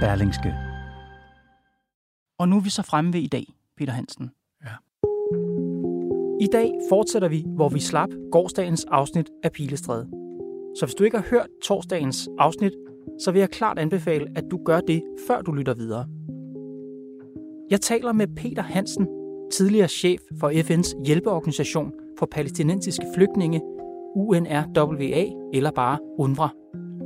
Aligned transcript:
Berlingske. 0.00 0.54
Og 2.38 2.48
nu 2.48 2.56
er 2.56 2.60
vi 2.60 2.70
så 2.70 2.82
fremme 2.82 3.12
ved 3.12 3.20
i 3.20 3.26
dag, 3.26 3.44
Peter 3.76 3.92
Hansen. 3.92 4.30
Ja. 4.64 4.74
I 6.40 6.48
dag 6.52 6.72
fortsætter 6.88 7.28
vi, 7.28 7.44
hvor 7.46 7.68
vi 7.68 7.80
slap 7.80 8.08
gårdsdagens 8.32 8.84
afsnit 8.84 9.30
af 9.44 9.52
Pilestræde. 9.52 10.08
Så 10.78 10.86
hvis 10.86 10.94
du 10.94 11.04
ikke 11.04 11.16
har 11.16 11.26
hørt 11.30 11.46
torsdagens 11.64 12.28
afsnit, 12.38 12.72
så 13.24 13.32
vil 13.32 13.38
jeg 13.38 13.50
klart 13.50 13.78
anbefale, 13.78 14.26
at 14.36 14.44
du 14.50 14.64
gør 14.64 14.80
det, 14.80 15.02
før 15.26 15.42
du 15.42 15.52
lytter 15.52 15.74
videre. 15.74 16.06
Jeg 17.70 17.80
taler 17.80 18.12
med 18.12 18.26
Peter 18.36 18.62
Hansen, 18.62 19.06
tidligere 19.52 19.88
chef 19.88 20.20
for 20.40 20.50
FN's 20.50 21.04
hjælpeorganisation 21.06 21.92
for 22.18 22.26
palæstinensiske 22.26 23.06
flygtninge, 23.14 23.60
UNRWA 24.16 25.24
eller 25.54 25.70
bare 25.70 25.98
UNRWA. 26.18 26.48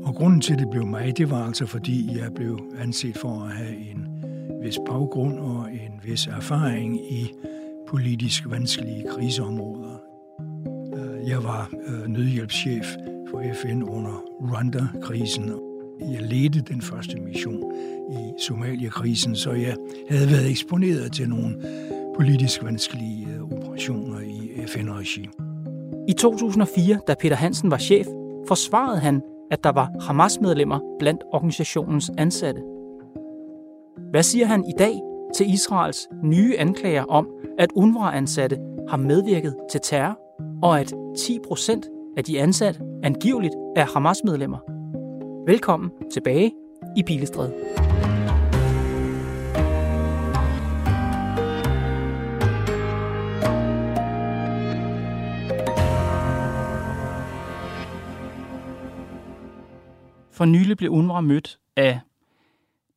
Og 0.05 0.15
grunden 0.15 0.41
til, 0.41 0.53
at 0.53 0.59
det 0.59 0.71
blev 0.71 0.87
mig, 0.87 1.19
det 1.19 1.31
var 1.31 1.47
altså, 1.47 1.67
fordi 1.67 2.19
jeg 2.19 2.35
blev 2.35 2.59
anset 2.79 3.17
for 3.19 3.43
at 3.45 3.51
have 3.51 3.77
en 3.77 4.07
vis 4.63 4.79
baggrund 4.87 5.39
og 5.39 5.69
en 5.73 6.01
vis 6.05 6.27
erfaring 6.27 7.13
i 7.13 7.33
politisk 7.89 8.51
vanskelige 8.51 9.05
kriseområder. 9.09 10.01
Øh, 10.95 11.29
jeg 11.29 11.45
var 11.45 11.71
øh, 11.87 12.07
nødhjælpschef 12.07 12.87
for 13.31 13.43
FN 13.55 13.83
under 13.83 14.25
Rwanda-krisen. 14.41 15.53
Jeg 16.01 16.23
ledte 16.23 16.61
den 16.61 16.83
første 16.83 17.17
mission 17.21 17.73
i 18.11 18.43
Somalia-krisen, 18.47 19.37
så 19.37 19.53
jeg 19.53 19.77
havde 20.11 20.31
været 20.31 20.51
eksponeret 20.51 21.13
til 21.13 21.29
nogle 21.29 21.57
politisk 22.17 22.65
vanskelige 22.65 23.27
øh, 23.35 23.43
operationer 23.53 24.21
i 24.21 24.67
FN-regi. 24.67 25.29
I 26.09 26.13
2004, 26.13 27.01
da 27.09 27.15
Peter 27.21 27.37
Hansen 27.37 27.71
var 27.71 27.79
chef, 27.79 28.07
forsvarede 28.49 29.01
han, 29.01 29.23
at 29.51 29.65
der 29.65 29.73
var 29.73 29.91
Hamas-medlemmer 30.01 30.79
blandt 30.99 31.25
organisationens 31.33 32.11
ansatte. 32.19 32.63
Hvad 34.11 34.23
siger 34.23 34.47
han 34.47 34.65
i 34.65 34.73
dag 34.79 35.01
til 35.35 35.53
Israels 35.55 36.09
nye 36.23 36.57
anklager 36.59 37.05
om, 37.05 37.29
at 37.59 37.73
UNRWA-ansatte 37.75 38.59
har 38.89 38.97
medvirket 38.97 39.57
til 39.71 39.81
terror, 39.83 40.19
og 40.63 40.81
at 40.81 40.95
10 41.19 41.39
procent 41.49 41.89
af 42.17 42.25
de 42.25 42.41
ansatte 42.41 42.81
angiveligt 43.03 43.55
er 43.77 43.85
Hamas-medlemmer? 43.95 44.59
Velkommen 45.47 45.91
tilbage 46.13 46.53
i 46.97 47.03
Pilestræde. 47.03 47.53
For 60.41 60.45
nylig 60.45 60.77
blev 60.77 60.91
UNRWA 60.91 61.21
mødt 61.21 61.59
af 61.77 62.01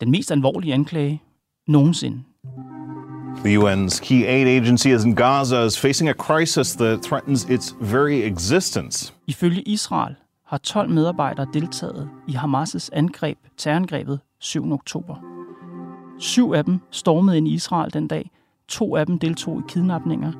den 0.02 0.11
mest 0.11 0.31
alvorlige 0.31 0.73
anklage 0.73 1.22
nogensinde. 1.67 2.23
The 3.45 3.59
UN's 3.59 4.05
key 4.05 4.25
aid 4.25 4.47
agency 4.47 4.88
is 4.88 5.03
in 5.05 5.16
Gaza 5.16 5.66
is 5.66 5.80
facing 5.80 6.09
a 6.09 6.13
crisis 6.13 6.73
that 6.73 7.02
threatens 7.02 7.50
its 7.50 7.75
very 7.81 8.11
existence. 8.11 9.13
Ifølge 9.27 9.61
Israel 9.61 10.16
har 10.45 10.58
12 10.58 10.89
medarbejdere 10.89 11.47
deltaget 11.53 12.09
i 12.27 12.31
Hamas' 12.31 12.89
angreb, 12.94 13.38
terrorangrebet 13.57 14.19
7. 14.39 14.72
oktober. 14.72 15.16
Syv 16.19 16.52
af 16.52 16.66
dem 16.66 16.80
stormede 16.91 17.38
ind 17.38 17.47
i 17.47 17.53
Israel 17.53 17.94
den 17.94 18.07
dag. 18.07 18.31
To 18.67 18.95
af 18.95 19.05
dem 19.05 19.19
deltog 19.19 19.59
i 19.59 19.63
kidnapninger, 19.67 20.31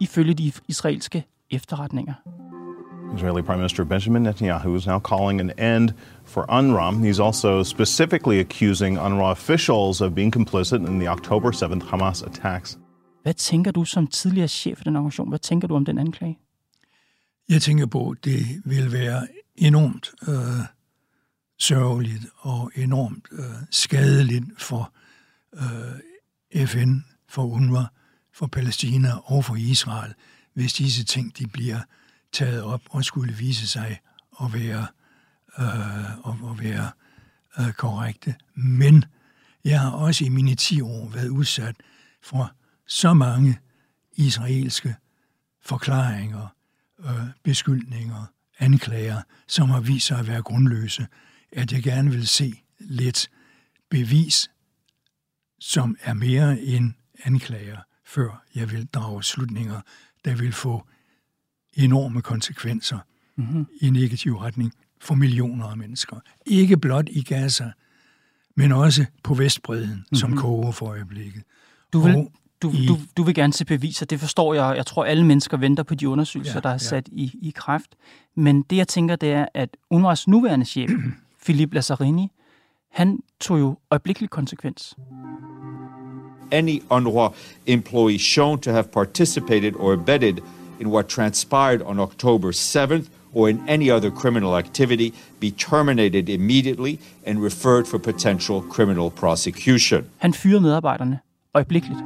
ifølge 0.00 0.34
de 0.34 0.52
israelske 0.68 1.24
efterretninger. 1.50 2.14
Israeli 3.14 3.42
Prime 3.42 3.58
Minister 3.58 3.84
Benjamin 3.84 4.22
Netanyahu 4.22 4.76
is 4.76 4.86
now 4.86 4.98
calling 4.98 5.40
an 5.40 5.50
end 5.58 5.94
for 6.24 6.46
UNRWA. 6.48 7.04
He's 7.04 7.20
also 7.20 7.62
specifically 7.62 8.40
accusing 8.40 8.96
UNRWA 8.96 9.30
officials 9.32 10.00
of 10.00 10.14
being 10.14 10.30
complicit 10.30 10.86
in 10.86 10.98
the 10.98 11.08
October 11.08 11.50
7th 11.50 11.82
Hamas 11.82 12.22
attacks. 12.22 12.78
Hvad 13.22 13.34
tænker 13.34 13.70
du 13.70 13.84
som 13.84 14.06
tidligere 14.06 14.48
chef 14.48 14.76
for 14.76 14.84
den 14.84 14.96
organisation? 14.96 15.28
Hvad 15.28 15.38
tænker 15.38 15.68
du 15.68 15.76
om 15.76 15.84
den 15.84 15.98
anklage? 15.98 16.38
Jeg 17.48 17.62
tænker 17.62 17.86
på, 17.86 18.10
at 18.10 18.24
det 18.24 18.62
vil 18.64 18.92
være 18.92 19.26
enormt 19.56 20.10
øh, 20.28 20.34
sørgeligt 21.58 22.26
og 22.38 22.72
enormt 22.74 23.24
øh, 23.32 23.44
skadeligt 23.70 24.44
for 24.58 24.92
øh, 25.54 26.66
FN, 26.66 26.98
for 27.28 27.42
UNRWA, 27.42 27.84
for 28.34 28.46
Palæstina 28.46 29.08
og 29.24 29.44
for 29.44 29.56
Israel, 29.56 30.14
hvis 30.54 30.72
disse 30.72 31.04
ting 31.04 31.38
de 31.38 31.46
bliver 31.46 31.80
taget 32.32 32.62
op 32.62 32.80
og 32.90 33.04
skulle 33.04 33.34
vise 33.34 33.68
sig 33.68 34.00
at 34.42 34.52
være, 34.52 34.86
øh, 35.58 36.50
at 36.50 36.64
være 36.64 36.90
øh, 37.58 37.72
korrekte. 37.72 38.34
Men 38.54 39.04
jeg 39.64 39.80
har 39.80 39.90
også 39.90 40.24
i 40.24 40.28
mine 40.28 40.54
10 40.54 40.80
år 40.80 41.08
været 41.08 41.28
udsat 41.28 41.76
for 42.22 42.52
så 42.86 43.14
mange 43.14 43.58
israelske 44.12 44.96
forklaringer, 45.62 46.46
øh, 46.98 47.26
beskyldninger, 47.42 48.24
anklager, 48.58 49.22
som 49.48 49.70
har 49.70 49.80
vist 49.80 50.06
sig 50.06 50.18
at 50.18 50.26
være 50.26 50.42
grundløse, 50.42 51.06
at 51.52 51.72
jeg 51.72 51.82
gerne 51.82 52.10
vil 52.10 52.28
se 52.28 52.62
lidt 52.78 53.30
bevis, 53.90 54.50
som 55.60 55.96
er 56.00 56.14
mere 56.14 56.60
end 56.60 56.92
anklager, 57.24 57.78
før 58.04 58.44
jeg 58.54 58.70
vil 58.70 58.86
drage 58.86 59.22
slutninger, 59.22 59.80
der 60.24 60.34
vil 60.36 60.52
få 60.52 60.86
enorme 61.84 62.22
konsekvenser 62.22 62.98
mm-hmm. 63.36 63.66
i 63.80 63.90
negativ 63.90 64.36
retning 64.36 64.72
for 65.00 65.14
millioner 65.14 65.66
af 65.66 65.76
mennesker. 65.76 66.16
Ikke 66.46 66.76
blot 66.76 67.08
i 67.08 67.22
Gaza, 67.22 67.70
men 68.54 68.72
også 68.72 69.04
på 69.22 69.34
Vestbreden, 69.34 69.88
mm-hmm. 69.88 70.16
som 70.16 70.36
koger 70.36 70.72
for 70.72 70.86
øjeblikket. 70.86 71.42
Du 71.92 72.00
vil, 72.00 72.28
du, 72.62 72.70
i, 72.70 72.86
du, 72.86 72.98
du 73.16 73.22
vil 73.22 73.34
gerne 73.34 73.52
se 73.52 73.64
beviser, 73.64 74.06
det 74.06 74.20
forstår 74.20 74.54
jeg. 74.54 74.76
Jeg 74.76 74.86
tror, 74.86 75.04
alle 75.04 75.26
mennesker 75.26 75.56
venter 75.56 75.82
på 75.82 75.94
de 75.94 76.08
undersøgelser, 76.08 76.54
ja, 76.54 76.60
der 76.60 76.68
er 76.68 76.72
ja. 76.72 76.78
sat 76.78 77.08
i, 77.12 77.38
i 77.42 77.52
kræft. 77.56 77.96
Men 78.34 78.62
det, 78.62 78.76
jeg 78.76 78.88
tænker, 78.88 79.16
det 79.16 79.32
er, 79.32 79.46
at 79.54 79.76
UNRWA's 79.94 80.24
nuværende 80.26 80.66
chef, 80.66 80.90
Philippe 81.44 81.74
Lazzarini, 81.74 82.32
han 82.90 83.18
tog 83.40 83.58
jo 83.58 83.78
øjeblikkelig 83.90 84.30
konsekvens. 84.30 84.96
Any 86.52 86.82
UNRWA 86.90 87.32
employee 87.66 88.18
shown 88.18 88.60
to 88.60 88.70
have 88.70 88.84
participated 88.84 89.72
or 89.74 89.92
abetted 89.92 90.38
in 90.80 90.86
what 90.86 91.08
transpired 91.08 91.82
on 91.82 91.98
October 91.98 92.52
7th 92.52 93.06
or 93.34 93.48
in 93.48 93.60
any 93.68 93.90
other 93.90 94.10
criminal 94.10 94.56
activity 94.56 95.12
be 95.40 95.50
terminated 95.50 96.28
immediately 96.28 96.98
and 97.26 97.44
referred 97.44 97.86
for 97.86 97.98
potential 97.98 98.62
criminal 98.70 99.10
prosecution. 99.10 100.04
Han 100.18 100.34
fyrede 100.34 100.60
medarbejderne 100.60 101.18
øjeblikkeligt. 101.54 101.98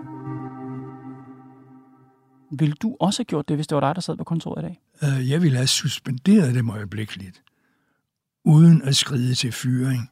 Vil 2.58 2.72
du 2.72 2.96
også 3.00 3.18
have 3.18 3.24
gjort 3.24 3.48
det, 3.48 3.56
hvis 3.56 3.66
det 3.66 3.74
var 3.74 3.80
dig, 3.80 3.94
der 3.94 4.00
sad 4.00 4.16
på 4.16 4.24
kontoret 4.24 4.62
i 4.62 4.66
dag? 4.66 4.80
Uh, 5.02 5.30
jeg 5.30 5.42
ville 5.42 5.56
have 5.56 5.66
suspenderet 5.66 6.54
dem 6.54 6.70
øjeblikkeligt, 6.70 7.42
uden 8.44 8.82
at 8.82 8.96
skride 8.96 9.34
til 9.34 9.52
fyring 9.52 10.10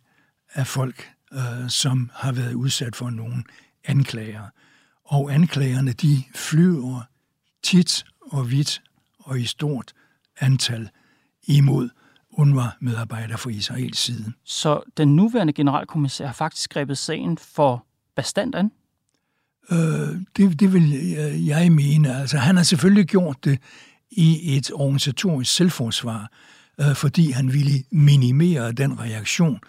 af 0.55 0.67
folk, 0.67 1.11
uh, 1.33 1.69
som 1.69 2.11
har 2.15 2.33
været 2.33 2.55
udsat 2.55 2.97
for 2.97 3.11
nogle 3.11 3.45
anklager. 3.85 4.43
Og 5.05 5.35
anklagerne, 5.35 5.93
de 5.93 6.23
flyver 6.35 7.01
tit 7.63 8.05
og 8.31 8.51
vidt 8.51 8.83
og 9.19 9.41
i 9.41 9.45
stort 9.45 9.93
antal 10.41 10.91
imod 11.43 11.89
UNRWA-medarbejdere 12.31 13.39
fra 13.39 13.51
Israels 13.51 13.99
side. 13.99 14.33
Så 14.45 14.81
den 14.97 15.17
nuværende 15.17 15.53
generalkommissær 15.53 16.27
har 16.27 16.33
faktisk 16.33 16.71
grebet 16.71 16.99
sagen 16.99 17.39
for 17.39 17.87
bestand 18.17 18.55
an? 18.55 18.71
Øh, 19.71 20.21
det, 20.37 20.61
det 20.61 20.73
vil 20.73 20.91
jeg 21.47 21.73
mene. 21.73 22.17
Altså, 22.17 22.39
han 22.39 22.57
har 22.57 22.63
selvfølgelig 22.63 23.07
gjort 23.07 23.45
det 23.45 23.59
i 24.11 24.57
et 24.57 24.71
organisatorisk 24.75 25.55
selvforsvar, 25.55 26.31
øh, 26.81 26.95
fordi 26.95 27.31
han 27.31 27.53
ville 27.53 27.85
minimere 27.91 28.73
den 28.73 29.01
reaktion, 29.01 29.61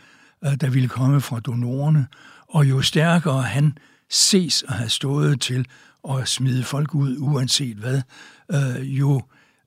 øh, 0.45 0.55
der 0.61 0.69
ville 0.69 0.89
komme 0.89 1.21
fra 1.21 1.39
donorerne. 1.39 2.07
Og 2.47 2.69
jo 2.69 2.81
stærkere 2.81 3.41
han 3.41 3.77
ses 4.09 4.63
at 4.67 4.73
have 4.73 4.89
stået 4.89 5.41
til 5.41 5.67
at 6.09 6.27
smide 6.27 6.63
folk 6.63 6.95
ud, 6.95 7.17
uanset 7.19 7.77
hvad, 7.77 8.01
øh, 8.51 8.99
jo 8.99 9.21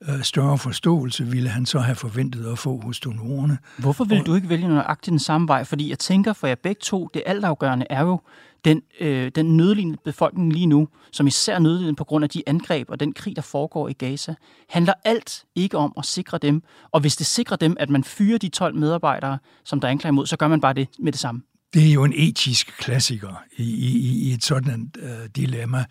øh, 0.09 0.23
større 0.23 0.59
forståelse 0.59 1.27
ville 1.27 1.49
han 1.49 1.67
så 1.67 1.79
have 1.79 1.97
forventet 1.97 2.53
at 2.53 2.59
få 2.59 2.81
hos 2.81 3.01
donorerne. 3.01 3.59
Hvorfor 3.79 4.05
vil 4.05 4.21
du 4.27 4.35
ikke 4.35 4.49
vælge 4.49 4.69
nøjagtigt 4.69 5.11
den 5.11 5.19
samme 5.19 5.49
vej? 5.49 5.65
Fordi 5.65 5.91
jeg 5.91 5.99
tænker 5.99 6.33
for 6.33 6.47
jer 6.47 6.55
begge 6.55 6.81
to, 6.83 7.09
det 7.15 7.23
altafgørende 7.27 7.87
er 7.91 8.03
jo 8.03 8.21
den, 8.65 8.83
øh, 9.01 9.31
den 9.35 9.57
nødlidende 9.57 9.99
befolkning 10.05 10.53
lige 10.53 10.67
nu, 10.67 10.89
som 11.13 11.27
især 11.27 11.59
nødlidende 11.59 11.97
på 11.97 12.05
grund 12.05 12.25
af 12.25 12.31
de 12.31 12.43
angreb 12.47 12.91
og 12.91 13.01
den 13.01 13.13
krig, 13.13 13.37
der 13.37 13.43
foregår 13.43 13.89
i 13.89 13.93
Gaza, 13.93 14.35
handler 14.69 14.93
alt 15.05 15.45
ikke 15.55 15.79
om 15.79 15.93
at 15.99 16.05
sikre 16.05 16.39
dem. 16.39 16.63
Og 16.91 17.01
hvis 17.01 17.17
det 17.17 17.27
sikrer 17.27 17.57
dem, 17.57 17.77
at 17.81 17.91
man 17.91 18.05
fyrer 18.05 18.39
de 18.39 18.49
12 18.49 18.75
medarbejdere, 18.77 19.39
som 19.65 19.81
der 19.81 19.89
anklager 19.89 20.13
imod, 20.13 20.27
så 20.27 20.37
gør 20.37 20.49
man 20.49 20.61
bare 20.61 20.73
det 20.73 20.89
med 20.99 21.13
det 21.13 21.21
samme. 21.21 21.43
Det 21.75 21.89
er 21.89 21.93
jo 21.93 22.05
en 22.05 22.13
etisk 22.17 22.67
klassiker 22.79 23.45
i, 23.57 23.63
i, 23.63 24.29
i 24.29 24.33
et 24.33 24.45
sådan 24.45 24.91
uh, 25.03 25.11
øh, 25.11 25.29
dilemma. 25.37 25.85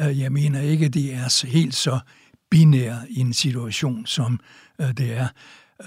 Uh, 0.00 0.20
jeg 0.20 0.32
mener 0.32 0.60
ikke, 0.60 0.88
det 0.88 1.14
er 1.14 1.46
helt 1.46 1.74
så 1.74 1.98
binær 2.50 2.96
i 3.08 3.20
en 3.20 3.32
situation, 3.32 4.06
som 4.06 4.40
uh, 4.78 4.90
det 4.90 5.12
er. 5.12 5.28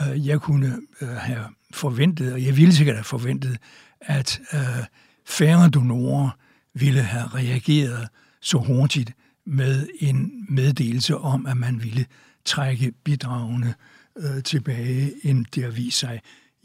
Uh, 0.02 0.28
jeg 0.28 0.42
kunne 0.42 0.82
uh, 1.02 1.08
have 1.08 1.46
forventet, 1.74 2.34
og 2.34 2.44
jeg 2.44 2.58
ville 2.58 2.74
sikkert 2.74 2.96
have 2.96 3.04
forventet, 3.04 3.58
at 4.02 4.42
øh, 4.54 4.86
færre 5.26 5.70
donorer 5.70 6.30
ville 6.74 7.02
have 7.02 7.28
reageret 7.28 8.08
så 8.42 8.58
hurtigt 8.58 9.14
med 9.46 9.88
en 10.00 10.46
meddelelse 10.50 11.18
om, 11.18 11.46
at 11.46 11.58
man 11.58 11.84
ville 11.84 12.06
trække 12.46 12.92
bidragene 13.04 13.74
øh, 14.18 14.44
tilbage, 14.44 15.12
end 15.24 15.46
det 15.56 15.64
har 15.64 15.72
vist 15.72 16.00
sig. 16.00 16.22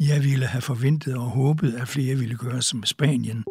Jeg 0.09 0.19
ville 0.29 0.47
have 0.47 0.63
forventet 0.63 1.15
og 1.15 1.29
håbet, 1.41 1.71
at 1.83 1.89
flere 1.89 2.15
ville 2.23 2.37
gøre 2.37 2.63
som 2.63 2.81
Spanien 2.85 3.45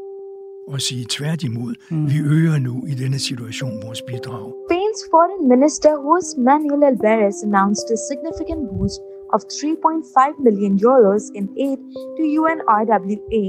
og 0.67 0.81
sige 0.81 1.05
tværtimod, 1.09 1.73
mm. 1.91 2.09
vi 2.11 2.17
øger 2.37 2.57
nu 2.67 2.85
i 2.91 2.93
denne 3.01 3.19
situation 3.19 3.73
vores 3.85 4.01
bidrag. 4.09 4.45
Spain's 4.65 5.03
foreign 5.13 5.43
minister 5.53 5.91
Jose 6.05 6.29
Manuel 6.47 6.83
Alvarez 6.91 7.37
announced 7.47 7.87
a 7.95 7.97
significant 8.09 8.63
boost 8.71 8.99
of 9.35 9.41
3.5 9.41 10.43
million 10.45 10.73
euros 10.91 11.23
in 11.39 11.45
aid 11.67 11.79
to 12.17 12.23
UNRWA 12.41 13.45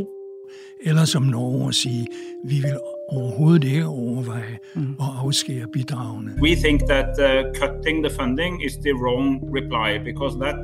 eller 0.88 1.04
som 1.04 1.22
Norge 1.22 1.72
sige, 1.72 2.06
vi 2.44 2.54
vil 2.54 2.76
overhovedet 3.16 3.64
ikke 3.64 3.86
overveje 3.86 4.58
mm. 4.74 4.96
at 5.00 5.10
afskære 5.24 5.66
bidragene. 5.72 6.30
We 6.42 6.54
think 6.64 6.80
that 6.92 7.10
uh, 7.28 7.28
cutting 7.60 7.96
the 8.06 8.12
funding 8.20 8.64
is 8.66 8.74
the 8.86 8.94
wrong 9.02 9.26
reply 9.58 9.90
because 10.10 10.34
that 10.44 10.60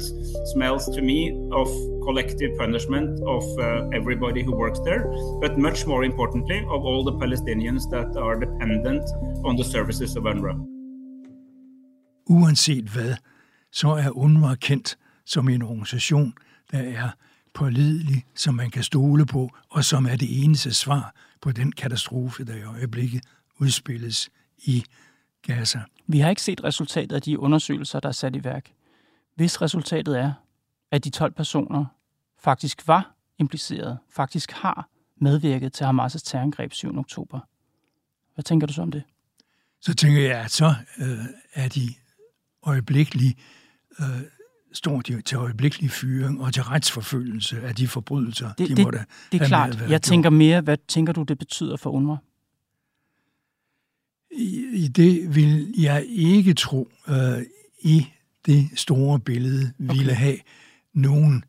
smells 0.54 0.84
to 0.96 1.00
me 1.10 1.20
of 1.60 1.68
collective 2.06 2.52
punishment 2.62 3.10
of 3.36 3.44
uh, 3.58 3.98
everybody 3.98 4.42
who 4.46 4.52
works 4.64 4.80
there, 4.88 5.02
but 5.42 5.52
much 5.68 5.80
more 5.86 6.02
importantly 6.10 6.60
of 6.74 6.80
all 6.88 7.02
the 7.08 7.16
Palestinians 7.24 7.82
that 7.94 8.10
are 8.24 8.36
dependent 8.46 9.04
on 9.48 9.52
the 9.60 9.66
services 9.74 10.10
of 10.18 10.22
UNRWA. 10.32 10.54
Uanset 12.30 12.84
hvad, 12.84 13.14
så 13.72 13.88
er 13.88 14.10
UNRWA 14.10 14.54
kendt 14.54 14.98
som 15.24 15.48
en 15.48 15.62
organisation, 15.62 16.34
der 16.72 16.78
er 16.78 17.08
pålidelig, 17.54 18.24
som 18.34 18.54
man 18.54 18.70
kan 18.70 18.82
stole 18.82 19.26
på, 19.26 19.50
og 19.70 19.84
som 19.84 20.06
er 20.06 20.16
det 20.16 20.44
eneste 20.44 20.74
svar 20.74 21.14
på 21.46 21.52
den 21.52 21.72
katastrofe, 21.72 22.44
der 22.44 22.54
i 22.54 22.62
øjeblikket 22.62 23.24
udspilles 23.60 24.30
i 24.58 24.84
Gaza. 25.42 25.80
Vi 26.06 26.18
har 26.18 26.30
ikke 26.30 26.42
set 26.42 26.64
resultatet 26.64 27.16
af 27.16 27.22
de 27.22 27.38
undersøgelser, 27.38 28.00
der 28.00 28.08
er 28.08 28.12
sat 28.12 28.36
i 28.36 28.44
værk. 28.44 28.72
Hvis 29.34 29.62
resultatet 29.62 30.18
er, 30.18 30.32
at 30.90 31.04
de 31.04 31.10
12 31.10 31.32
personer 31.32 31.84
faktisk 32.38 32.88
var 32.88 33.14
impliceret, 33.38 33.98
faktisk 34.10 34.52
har 34.52 34.88
medvirket 35.20 35.72
til 35.72 35.84
Hamas' 35.84 36.18
terrorangreb 36.24 36.72
7. 36.72 36.98
oktober. 36.98 37.40
Hvad 38.34 38.44
tænker 38.44 38.66
du 38.66 38.72
så 38.72 38.82
om 38.82 38.90
det? 38.90 39.02
Så 39.80 39.94
tænker 39.94 40.22
jeg, 40.22 40.40
at 40.40 40.50
så 40.50 40.74
øh, 40.98 41.24
er 41.54 41.68
de 41.68 41.94
øjeblikkeligt 42.62 43.38
øh, 44.00 44.22
står 44.76 45.00
de 45.00 45.20
til 45.20 45.36
øjeblikkelig 45.36 45.90
fyring 45.90 46.40
og 46.40 46.54
til 46.54 46.62
retsforfølgelse 46.62 47.60
af 47.60 47.74
de 47.74 47.88
forbrydelser, 47.88 48.52
det, 48.52 48.68
de 48.68 48.76
det, 48.76 48.84
måtte 48.84 49.04
Det 49.32 49.42
er 49.42 49.46
klart. 49.46 49.90
Jeg 49.90 50.02
tænker 50.02 50.30
mere, 50.30 50.60
hvad 50.60 50.76
tænker 50.88 51.12
du, 51.12 51.22
det 51.22 51.38
betyder 51.38 51.76
for 51.76 51.90
UNRWA? 51.90 52.16
I, 54.72 54.88
det 54.88 55.34
vil 55.34 55.74
jeg 55.78 56.06
ikke 56.08 56.54
tro, 56.54 56.88
uh, 57.08 57.14
i 57.80 58.06
det 58.46 58.68
store 58.74 59.20
billede 59.20 59.72
okay. 59.80 59.96
ville 59.96 60.14
have 60.14 60.36
nogen 60.94 61.44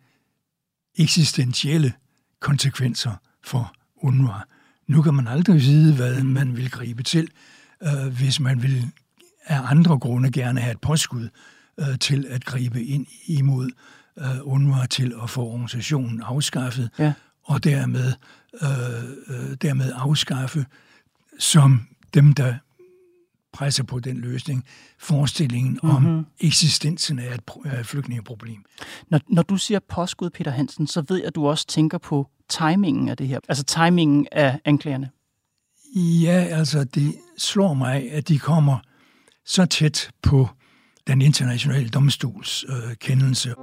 eksistentielle 0.96 1.94
konsekvenser 2.40 3.14
for 3.44 3.74
UNRWA. 3.96 4.42
Nu 4.88 5.02
kan 5.02 5.14
man 5.14 5.28
aldrig 5.28 5.56
vide, 5.56 5.96
hvad 5.96 6.24
mm. 6.24 6.30
man 6.30 6.58
vil 6.58 6.72
gribe 6.72 7.04
til, 7.04 7.30
uh, 7.82 8.14
hvis 8.14 8.40
man 8.40 8.64
vil 8.64 8.92
af 9.46 9.72
andre 9.72 10.00
grunde 10.00 10.32
gerne 10.32 10.60
have 10.60 10.72
et 10.72 10.82
påskud 10.82 11.30
øh, 11.80 12.00
til 12.00 12.26
at 12.30 12.46
gribe 12.46 12.84
ind 12.84 13.06
imod 13.26 13.70
øh, 14.18 14.48
UNRWA 14.48 14.86
til 14.86 15.14
at 15.24 15.30
få 15.30 15.46
organisationen 15.46 16.22
afskaffet, 16.22 16.90
ja. 17.00 17.14
og 17.44 17.64
dermed, 17.64 18.14
øh, 18.62 18.70
øh, 19.28 19.58
dermed 19.62 19.92
afskaffe 19.96 20.66
som 21.40 21.88
dem, 22.14 22.34
der 22.34 22.56
presser 23.54 23.84
på 23.84 24.00
den 24.00 24.18
løsning, 24.18 24.66
forestillingen 25.00 25.80
mm-hmm. 25.84 25.96
om 25.96 26.04
mhm. 26.04 26.26
eksistensen 26.40 27.20
af 27.20 27.36
et 27.36 27.86
flygtningeproblem. 27.86 28.66
Når, 29.10 29.20
når 29.30 29.42
du 29.42 29.58
siger 29.58 29.80
påskud, 29.90 30.30
Peter 30.30 30.52
Hansen, 30.52 30.88
så 30.88 31.04
ved 31.08 31.18
jeg, 31.18 31.26
at 31.26 31.36
du 31.36 31.48
også 31.48 31.68
tænker 31.68 31.98
på 31.98 32.28
timingen 32.50 33.10
af 33.10 33.18
det 33.18 33.28
her, 33.28 33.40
altså 33.50 33.64
timingen 33.64 34.28
af 34.32 34.60
anklagerne. 34.66 35.10
Ja, 35.96 36.48
altså 36.52 36.84
det 36.84 37.16
slår 37.38 37.74
mig, 37.74 38.12
at 38.12 38.28
de 38.28 38.40
kommer 38.40 38.78
så 39.46 39.66
tæt 39.66 40.12
på 40.22 40.50
den 41.08 41.22
internationale 41.22 41.90
domstols 41.90 42.66
øh, 42.70 42.96
kendelse. 43.00 43.56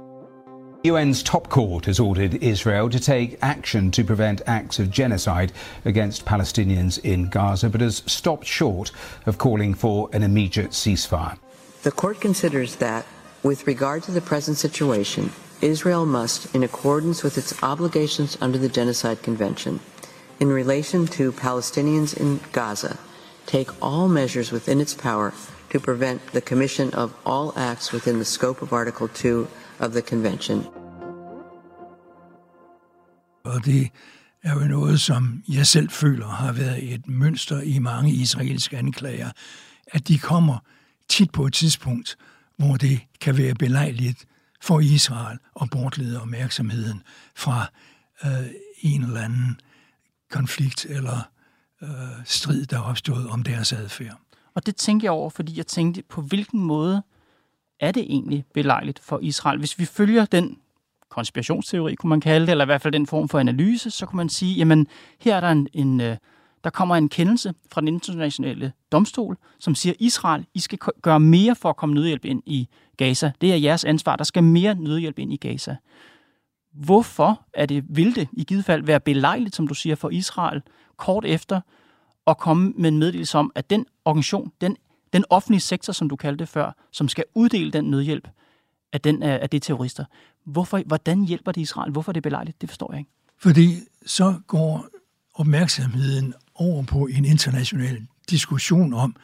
UN's 0.87 1.23
top 1.23 1.49
court 1.49 1.85
has 1.85 1.99
ordered 1.99 2.33
Israel 2.41 2.89
to 2.89 2.99
take 2.99 3.37
action 3.41 3.91
to 3.91 4.03
prevent 4.03 4.41
acts 4.45 4.79
of 4.79 4.91
genocide 4.91 5.51
against 5.85 6.25
Palestinians 6.25 6.99
in 7.03 7.29
Gaza, 7.29 7.69
but 7.69 7.81
has 7.81 8.03
stopped 8.05 8.45
short 8.45 8.91
of 9.25 9.37
calling 9.37 9.77
for 9.77 10.09
an 10.13 10.23
immediate 10.23 10.69
ceasefire. 10.71 11.37
The 11.81 11.91
court 11.91 12.21
considers 12.21 12.75
that, 12.75 13.05
with 13.43 13.67
regard 13.67 14.03
to 14.03 14.11
the 14.11 14.21
present 14.21 14.57
situation, 14.57 15.31
Israel 15.61 16.05
must, 16.05 16.53
in 16.55 16.63
accordance 16.63 17.23
with 17.23 17.37
its 17.37 17.63
obligations 17.63 18.37
under 18.41 18.59
the 18.59 18.69
Genocide 18.69 19.23
Convention, 19.23 19.79
in 20.39 20.49
relation 20.49 21.07
to 21.07 21.31
Palestinians 21.31 22.15
in 22.15 22.39
Gaza, 22.51 22.97
take 23.45 23.71
all 23.81 24.07
measures 24.07 24.51
within 24.51 24.81
its 24.81 24.93
power 24.93 25.33
to 25.75 25.79
prevent 25.79 26.21
the 26.31 26.41
commission 26.41 26.93
of 26.93 27.09
all 27.25 27.53
acts 27.55 27.93
within 27.93 28.15
the 28.15 28.25
scope 28.25 28.61
of 28.61 28.73
Article 28.73 29.07
2 29.07 29.47
of 29.79 29.91
the 29.91 30.01
Convention. 30.01 30.65
Og 33.45 33.65
det 33.65 33.89
er 34.43 34.53
jo 34.53 34.59
noget, 34.59 35.01
som 35.01 35.43
jeg 35.47 35.67
selv 35.67 35.89
føler 35.89 36.27
har 36.27 36.51
været 36.51 36.93
et 36.93 37.07
mønster 37.07 37.61
i 37.61 37.79
mange 37.79 38.11
israelske 38.11 38.77
anklager, 38.77 39.31
at 39.87 40.07
de 40.07 40.17
kommer 40.19 40.57
tit 41.09 41.31
på 41.31 41.45
et 41.45 41.53
tidspunkt, 41.53 42.17
hvor 42.57 42.75
det 42.75 42.99
kan 43.21 43.37
være 43.37 43.55
belejligt 43.55 44.25
for 44.61 44.79
Israel 44.79 45.37
at 45.61 45.69
bortlede 45.69 46.21
opmærksomheden 46.21 47.03
fra 47.35 47.65
øh, 48.25 48.47
en 48.81 49.03
eller 49.03 49.21
anden 49.21 49.59
konflikt 50.31 50.85
eller 50.89 51.29
øh, 51.83 51.89
strid, 52.25 52.65
der 52.65 52.77
er 52.77 52.81
opstået 52.81 53.27
om 53.27 53.43
deres 53.43 53.73
adfærd. 53.73 54.24
Og 54.55 54.65
det 54.65 54.75
tænkte 54.75 55.05
jeg 55.05 55.11
over, 55.11 55.29
fordi 55.29 55.57
jeg 55.57 55.67
tænkte, 55.67 56.03
på 56.09 56.21
hvilken 56.21 56.59
måde 56.59 57.03
er 57.79 57.91
det 57.91 58.03
egentlig 58.03 58.45
belejligt 58.53 58.99
for 58.99 59.19
Israel? 59.21 59.59
Hvis 59.59 59.79
vi 59.79 59.85
følger 59.85 60.25
den 60.25 60.57
konspirationsteori, 61.09 61.95
kunne 61.95 62.09
man 62.09 62.21
kalde 62.21 62.45
det, 62.45 62.51
eller 62.51 62.65
i 62.65 62.71
hvert 62.71 62.81
fald 62.81 62.93
den 62.93 63.07
form 63.07 63.29
for 63.29 63.39
analyse, 63.39 63.91
så 63.91 64.05
kunne 64.05 64.17
man 64.17 64.29
sige, 64.29 64.55
jamen 64.55 64.87
her 65.19 65.35
er 65.35 65.39
der 65.39 65.49
en, 65.49 65.67
en 65.73 66.01
øh, 66.01 66.17
der 66.65 66.71
kommer 66.71 66.95
en 66.95 67.09
kendelse 67.09 67.53
fra 67.71 67.81
den 67.81 67.87
internationale 67.87 68.73
domstol, 68.91 69.37
som 69.59 69.75
siger, 69.75 69.93
Israel, 69.99 70.45
I 70.53 70.59
skal 70.59 70.79
gøre 71.01 71.19
mere 71.19 71.55
for 71.55 71.69
at 71.69 71.75
komme 71.75 71.95
nødhjælp 71.95 72.25
ind 72.25 72.43
i 72.45 72.67
Gaza. 72.97 73.31
Det 73.41 73.51
er 73.51 73.55
jeres 73.55 73.85
ansvar. 73.85 74.15
Der 74.15 74.23
skal 74.23 74.43
mere 74.43 74.75
nødhjælp 74.75 75.19
ind 75.19 75.33
i 75.33 75.35
Gaza. 75.37 75.75
Hvorfor 76.73 77.45
er 77.53 77.65
det, 77.65 77.83
vil 77.89 78.15
det 78.15 78.27
i 78.33 78.43
givet 78.43 78.65
fald 78.65 78.83
være 78.83 78.99
belejligt, 78.99 79.55
som 79.55 79.67
du 79.67 79.73
siger, 79.73 79.95
for 79.95 80.09
Israel, 80.09 80.61
kort 80.97 81.25
efter 81.25 81.61
at 82.27 82.37
komme 82.37 82.73
med 82.77 82.89
en 82.89 82.99
meddelelse 82.99 83.37
om, 83.37 83.51
at 83.55 83.69
den 83.69 83.85
organisation, 84.05 84.51
den, 84.61 84.77
den 85.13 85.25
offentlige 85.29 85.61
sektor, 85.61 85.93
som 85.93 86.09
du 86.09 86.15
kaldte 86.15 86.39
det 86.39 86.49
før, 86.49 86.71
som 86.91 87.07
skal 87.07 87.23
uddele 87.33 87.71
den 87.71 87.85
nødhjælp, 87.85 88.27
at, 88.91 89.03
den 89.03 89.23
er, 89.23 89.37
at 89.37 89.51
det 89.51 89.57
er 89.57 89.61
terrorister. 89.61 90.05
Hvorfor, 90.45 90.81
hvordan 90.85 91.23
hjælper 91.23 91.51
det 91.51 91.61
Israel? 91.61 91.91
Hvorfor 91.91 92.11
er 92.11 92.13
det 92.13 92.23
belejligt? 92.23 92.61
Det 92.61 92.69
forstår 92.69 92.91
jeg 92.91 92.99
ikke. 92.99 93.11
Fordi 93.37 93.75
så 94.05 94.39
går 94.47 94.87
opmærksomheden 95.33 96.33
over 96.55 96.83
på 96.83 97.05
en 97.05 97.25
international 97.25 98.07
diskussion 98.29 98.93
om, 98.93 99.15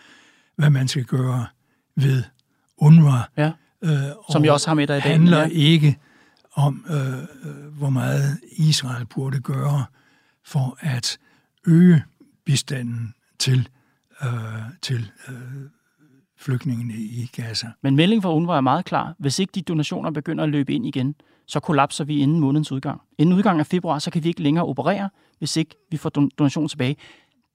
hvad 0.56 0.70
man 0.70 0.88
skal 0.88 1.06
gøre 1.06 1.46
ved 1.96 2.24
UNRWA. 2.78 3.22
Ja, 3.38 3.52
øh, 3.82 3.92
som 4.32 4.46
jeg 4.46 4.54
også 4.54 4.68
har 4.68 4.76
med 4.76 4.88
dig 4.88 4.98
i 4.98 5.02
dag. 5.02 5.12
handler 5.12 5.40
ja. 5.40 5.48
ikke 5.48 6.00
om, 6.54 6.86
øh, 6.90 7.18
øh, 7.18 7.78
hvor 7.78 7.90
meget 7.90 8.40
Israel 8.52 9.06
burde 9.06 9.40
gøre 9.40 9.86
for 10.46 10.78
at 10.80 11.18
øge 11.68 12.04
bistanden 12.52 13.14
til, 13.40 13.70
øh, 14.24 14.30
til 14.82 15.12
øh, 15.28 15.36
flygtningene 16.38 16.94
i 16.94 17.30
Gaza. 17.36 17.68
Men 17.82 17.96
meldingen 17.96 18.22
fra 18.22 18.34
UNRWA 18.34 18.58
er 18.58 18.62
meget 18.62 18.86
klar. 18.86 19.16
Hvis 19.20 19.40
ikke 19.40 19.52
de 19.56 19.62
donationer 19.62 20.12
begynder 20.12 20.44
at 20.44 20.50
løbe 20.50 20.74
ind 20.74 20.86
igen, 20.86 21.16
så 21.48 21.60
kollapser 21.60 22.04
vi 22.04 22.20
inden 22.20 22.40
månedens 22.40 22.72
udgang. 22.72 23.02
Inden 23.18 23.36
udgang 23.36 23.60
af 23.60 23.68
februar, 23.68 24.00
så 24.00 24.12
kan 24.12 24.24
vi 24.24 24.28
ikke 24.30 24.42
længere 24.42 24.66
operere, 24.66 25.10
hvis 25.38 25.58
ikke 25.58 25.76
vi 25.92 25.98
får 25.98 26.10
donationer 26.10 26.68
tilbage. 26.68 26.96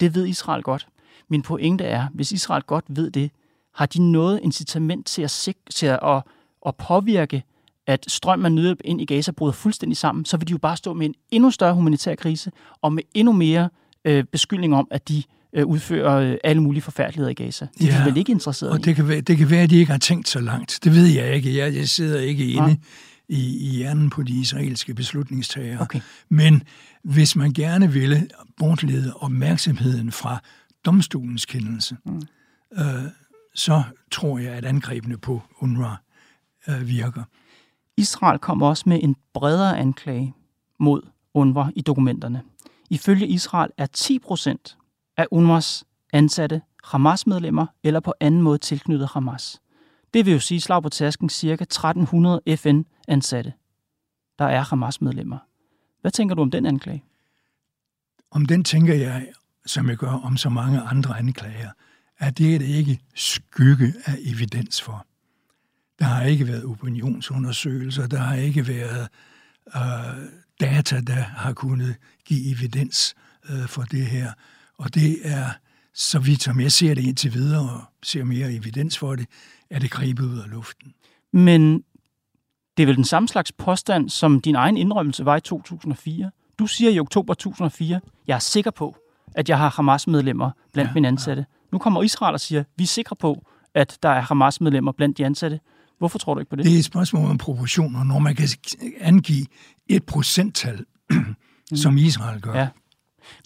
Det 0.00 0.14
ved 0.14 0.26
Israel 0.26 0.62
godt. 0.62 0.88
Min 1.28 1.42
pointe 1.42 1.84
er, 1.84 2.08
hvis 2.14 2.32
Israel 2.32 2.62
godt 2.62 2.84
ved 2.88 3.10
det, 3.10 3.30
har 3.74 3.86
de 3.86 4.12
noget 4.12 4.40
incitament 4.42 5.06
til 5.06 5.22
at, 5.22 5.30
sik- 5.30 5.70
til 5.70 5.86
at, 5.86 6.22
at 6.66 6.76
påvirke, 6.76 7.42
at 7.86 8.04
strømmen 8.08 8.46
af 8.46 8.52
nødhjælp 8.52 8.80
ind 8.84 9.00
i 9.00 9.04
Gaza 9.04 9.32
bryder 9.32 9.52
fuldstændig 9.52 9.96
sammen, 9.96 10.24
så 10.24 10.36
vil 10.36 10.48
de 10.48 10.52
jo 10.52 10.58
bare 10.58 10.76
stå 10.76 10.92
med 10.92 11.06
en 11.06 11.14
endnu 11.30 11.50
større 11.50 11.74
humanitær 11.74 12.14
krise, 12.14 12.52
og 12.82 12.92
med 12.92 13.02
endnu 13.14 13.32
mere 13.32 13.68
øh, 14.06 14.24
beskyldning 14.24 14.74
om, 14.74 14.88
at 14.90 15.08
de 15.08 15.22
øh, 15.52 15.66
udfører 15.66 16.16
øh, 16.16 16.36
alle 16.44 16.62
mulige 16.62 16.82
forfærdeligheder 16.82 17.30
i 17.30 17.34
Gaza. 17.34 17.66
De 17.78 17.84
ja, 17.86 18.00
er 18.00 18.04
vel 18.04 18.16
ikke 18.16 18.32
interesseret 18.32 18.72
og 18.72 18.84
det 18.84 18.96
kan, 18.96 19.08
være, 19.08 19.20
det 19.20 19.38
kan 19.38 19.50
være, 19.50 19.62
at 19.62 19.70
de 19.70 19.76
ikke 19.76 19.92
har 19.92 19.98
tænkt 19.98 20.28
så 20.28 20.40
langt. 20.40 20.78
Det 20.84 20.94
ved 20.94 21.06
jeg 21.06 21.34
ikke. 21.34 21.56
Jeg, 21.56 21.74
jeg 21.74 21.88
sidder 21.88 22.20
ikke 22.20 22.46
inde 22.46 22.76
i, 23.28 23.68
i 23.68 23.76
hjernen 23.76 24.10
på 24.10 24.22
de 24.22 24.40
israelske 24.40 24.94
beslutningstagere. 24.94 25.80
Okay. 25.80 26.00
Men 26.28 26.62
hvis 27.02 27.36
man 27.36 27.52
gerne 27.52 27.92
ville 27.92 28.28
bortlede 28.56 29.12
opmærksomheden 29.16 30.12
fra 30.12 30.42
domstolens 30.84 31.46
kendelse, 31.46 31.96
mm. 32.04 32.22
øh, 32.78 32.84
så 33.54 33.82
tror 34.10 34.38
jeg, 34.38 34.52
at 34.52 34.64
angrebene 34.64 35.18
på 35.18 35.42
UNRWA 35.60 35.96
øh, 36.68 36.88
virker. 36.88 37.22
Israel 37.96 38.38
kom 38.38 38.62
også 38.62 38.84
med 38.86 39.00
en 39.02 39.16
bredere 39.34 39.78
anklage 39.78 40.34
mod 40.80 41.02
UNRWA 41.34 41.70
i 41.76 41.80
dokumenterne. 41.80 42.42
Ifølge 42.90 43.26
Israel 43.26 43.70
er 43.76 43.86
10 43.86 44.18
procent 44.18 44.76
af 45.16 45.26
UNRWA's 45.32 45.82
ansatte 46.12 46.62
Hamas-medlemmer 46.84 47.66
eller 47.82 48.00
på 48.00 48.14
anden 48.20 48.42
måde 48.42 48.58
tilknyttet 48.58 49.08
Hamas. 49.08 49.60
Det 50.14 50.26
vil 50.26 50.32
jo 50.32 50.40
sige 50.40 50.60
slag 50.60 50.82
på 50.82 50.88
tasken 50.88 51.28
ca. 51.28 51.52
1300 51.52 52.42
FN-ansatte, 52.56 53.52
der 54.38 54.44
er 54.44 54.60
Hamas-medlemmer. 54.60 55.38
Hvad 56.00 56.10
tænker 56.10 56.34
du 56.34 56.42
om 56.42 56.50
den 56.50 56.66
anklage? 56.66 57.04
Om 58.30 58.46
den 58.46 58.64
tænker 58.64 58.94
jeg, 58.94 59.26
som 59.66 59.88
jeg 59.88 59.96
gør 59.96 60.10
om 60.10 60.36
så 60.36 60.48
mange 60.48 60.80
andre 60.80 61.18
anklager, 61.18 61.70
at 62.18 62.38
det 62.38 62.54
er 62.54 62.58
det 62.58 62.66
ikke 62.66 63.00
skygge 63.14 63.94
af 64.04 64.16
evidens 64.20 64.82
for. 64.82 65.06
Der 65.98 66.04
har 66.04 66.22
ikke 66.22 66.46
været 66.46 66.64
opinionsundersøgelser, 66.64 68.06
der 68.06 68.18
har 68.18 68.36
ikke 68.36 68.68
været 68.68 69.08
øh, 69.76 70.28
data, 70.60 71.00
der 71.00 71.14
har 71.14 71.52
kunnet 71.52 71.96
give 72.24 72.52
evidens 72.52 73.14
øh, 73.50 73.66
for 73.66 73.82
det 73.82 74.06
her. 74.06 74.32
Og 74.78 74.94
det 74.94 75.18
er, 75.24 75.46
så 75.94 76.18
vidt 76.18 76.42
som 76.42 76.60
jeg 76.60 76.72
ser 76.72 76.94
det 76.94 77.04
indtil 77.04 77.34
videre, 77.34 77.70
og 77.70 77.80
ser 78.02 78.24
mere 78.24 78.52
evidens 78.52 78.98
for 78.98 79.14
det, 79.14 79.26
er 79.70 79.78
det 79.78 79.90
grebet 79.90 80.24
ud 80.24 80.38
af 80.38 80.50
luften. 80.50 80.94
Men 81.32 81.84
det 82.76 82.82
er 82.82 82.86
vel 82.86 82.96
den 82.96 83.04
samme 83.04 83.28
slags 83.28 83.52
påstand, 83.52 84.10
som 84.10 84.40
din 84.40 84.54
egen 84.54 84.76
indrømmelse 84.76 85.24
var 85.24 85.36
i 85.36 85.40
2004. 85.40 86.30
Du 86.58 86.66
siger 86.66 86.90
i 86.90 86.98
oktober 86.98 87.34
2004, 87.34 88.00
jeg 88.26 88.34
er 88.34 88.38
sikker 88.38 88.70
på, 88.70 88.96
at 89.34 89.48
jeg 89.48 89.58
har 89.58 89.70
Hamas-medlemmer 89.70 90.50
blandt 90.72 90.88
ja, 90.88 90.94
mine 90.94 91.08
ansatte. 91.08 91.40
Ja. 91.40 91.56
Nu 91.72 91.78
kommer 91.78 92.02
Israel 92.02 92.34
og 92.34 92.40
siger, 92.40 92.64
vi 92.76 92.82
er 92.82 92.88
sikre 92.88 93.16
på, 93.16 93.46
at 93.74 93.98
der 94.02 94.08
er 94.08 94.20
Hamas-medlemmer 94.20 94.92
blandt 94.92 95.18
de 95.18 95.26
ansatte. 95.26 95.60
Hvorfor 95.98 96.18
tror 96.18 96.34
du 96.34 96.40
ikke 96.40 96.50
på 96.50 96.56
det? 96.56 96.64
Det 96.64 96.74
er 96.74 96.78
et 96.78 96.84
spørgsmål 96.84 97.30
om 97.30 97.38
proportioner. 97.38 98.04
Når 98.04 98.18
man 98.18 98.34
kan 98.34 98.48
angive 99.00 99.46
et 99.88 100.04
procenttal, 100.04 100.84
som 101.74 101.96
Israel 101.96 102.40
gør. 102.40 102.58
Ja. 102.58 102.68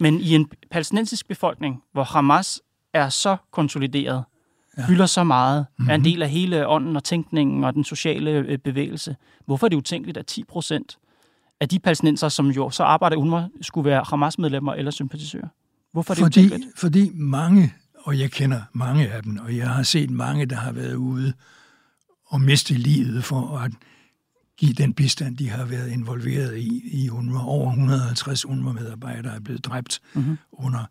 Men 0.00 0.21
i 0.21 0.35
en 0.35 0.49
palæstinensisk 0.71 1.28
befolkning, 1.28 1.83
hvor 1.92 2.04
Hamas 2.04 2.61
er 2.95 3.09
så 3.09 3.37
konsolideret, 3.52 4.25
ja. 4.78 4.87
fylder 4.87 5.07
så 5.07 5.25
meget, 5.25 5.66
mm-hmm. 5.78 5.90
er 5.90 5.95
en 5.95 6.00
mhm. 6.00 6.11
del 6.11 6.23
af 6.23 6.30
hele 6.30 6.69
ånden 6.69 6.97
og 6.97 7.04
tænkningen 7.04 7.64
og 7.64 7.75
den 7.75 7.85
sociale 7.85 8.30
øh, 8.30 8.59
bevægelse, 8.59 9.16
hvorfor 9.47 9.66
er 9.66 9.69
det 9.69 9.76
utænkeligt, 9.76 10.19
at 10.19 10.26
10 10.26 10.45
procent 10.45 10.99
af 11.61 11.69
de 11.69 11.78
palæstinenser, 11.78 12.28
som 12.28 12.49
jo 12.49 12.71
så 12.71 12.83
arbejder 12.83 13.16
i 13.16 13.19
UNRWA, 13.19 13.49
skulle 13.62 13.90
være 13.90 14.04
Hamas-medlemmer 14.07 14.75
eller 14.75 14.90
sympatisører? 14.90 15.49
Hvorfor 15.92 16.12
er 16.12 16.14
det 16.14 16.25
fordi, 16.25 16.47
utænkeligt? 16.47 16.78
Fordi 16.78 17.11
mange, 17.14 17.75
og 18.04 18.19
jeg 18.19 18.30
kender 18.30 18.61
mange 18.73 19.09
af 19.09 19.23
dem, 19.23 19.38
og 19.38 19.57
jeg 19.57 19.69
har 19.69 19.83
set 19.83 20.11
mange, 20.11 20.47
der 20.47 20.57
har 20.57 20.73
været 20.73 20.95
ude 20.95 21.33
og 22.31 22.41
miste 22.41 22.75
livet 22.75 23.25
for 23.25 23.59
at 23.59 23.73
give 24.57 24.73
den 24.73 24.95
bistand, 24.95 25.37
de 25.37 25.49
har 25.49 25.65
været 25.65 25.91
involveret 25.91 26.59
i, 26.59 27.03
i 27.03 27.11
UNRWA. 27.11 27.47
Over 27.47 27.71
150 27.71 28.45
UNRWA-medarbejdere 28.45 29.35
er 29.35 29.41
blevet 29.41 29.65
dræbt 29.65 30.01
mm-hmm. 30.15 30.39
under 30.53 30.85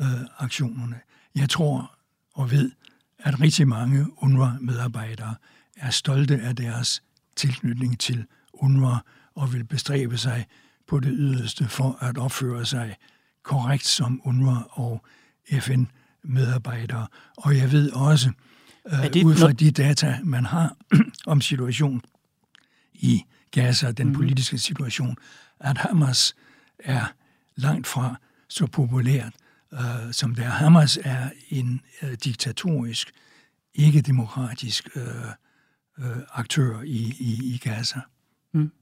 øh, 0.00 0.06
aktionerne. 0.38 1.00
Jeg 1.34 1.48
tror 1.48 1.96
og 2.34 2.50
ved, 2.50 2.70
at 3.18 3.40
rigtig 3.40 3.68
mange 3.68 4.06
UNRWA-medarbejdere 4.22 5.34
er 5.76 5.90
stolte 5.90 6.40
af 6.40 6.56
deres 6.56 7.02
tilknytning 7.36 8.00
til 8.00 8.26
UNRWA 8.52 8.98
og 9.34 9.52
vil 9.52 9.64
bestræbe 9.64 10.18
sig 10.18 10.46
på 10.88 11.00
det 11.00 11.12
yderste 11.14 11.68
for 11.68 11.98
at 12.00 12.18
opføre 12.18 12.66
sig 12.66 12.96
korrekt 13.42 13.86
som 13.86 14.20
UNRWA 14.24 14.62
og 14.70 15.04
FN-medarbejdere. 15.52 17.06
Og 17.36 17.56
jeg 17.56 17.72
ved 17.72 17.92
også, 17.92 18.30
øh, 18.86 19.12
det, 19.12 19.24
ud 19.24 19.34
fra 19.34 19.52
de 19.52 19.70
data, 19.70 20.18
man 20.24 20.44
har 20.44 20.76
om 21.26 21.40
situationen 21.40 22.02
i 22.94 23.22
Gaza, 23.50 23.92
den 23.92 24.06
mm. 24.06 24.14
politiske 24.14 24.58
situation, 24.58 25.16
at 25.60 25.78
Hamas 25.78 26.34
er 26.78 27.12
langt 27.56 27.86
fra 27.86 28.16
så 28.48 28.66
populært, 28.66 29.32
uh, 29.72 29.78
som 30.12 30.34
det 30.34 30.44
er. 30.44 30.48
Hamas 30.48 30.98
er 31.04 31.30
en 31.48 31.80
uh, 32.02 32.12
diktatorisk, 32.24 33.10
ikke-demokratisk 33.74 34.88
uh, 34.96 35.02
uh, 36.04 36.16
aktør 36.32 36.82
i, 36.82 37.14
i, 37.20 37.54
i 37.54 37.58
Gaza. 37.58 38.00
Mm. 38.52 38.72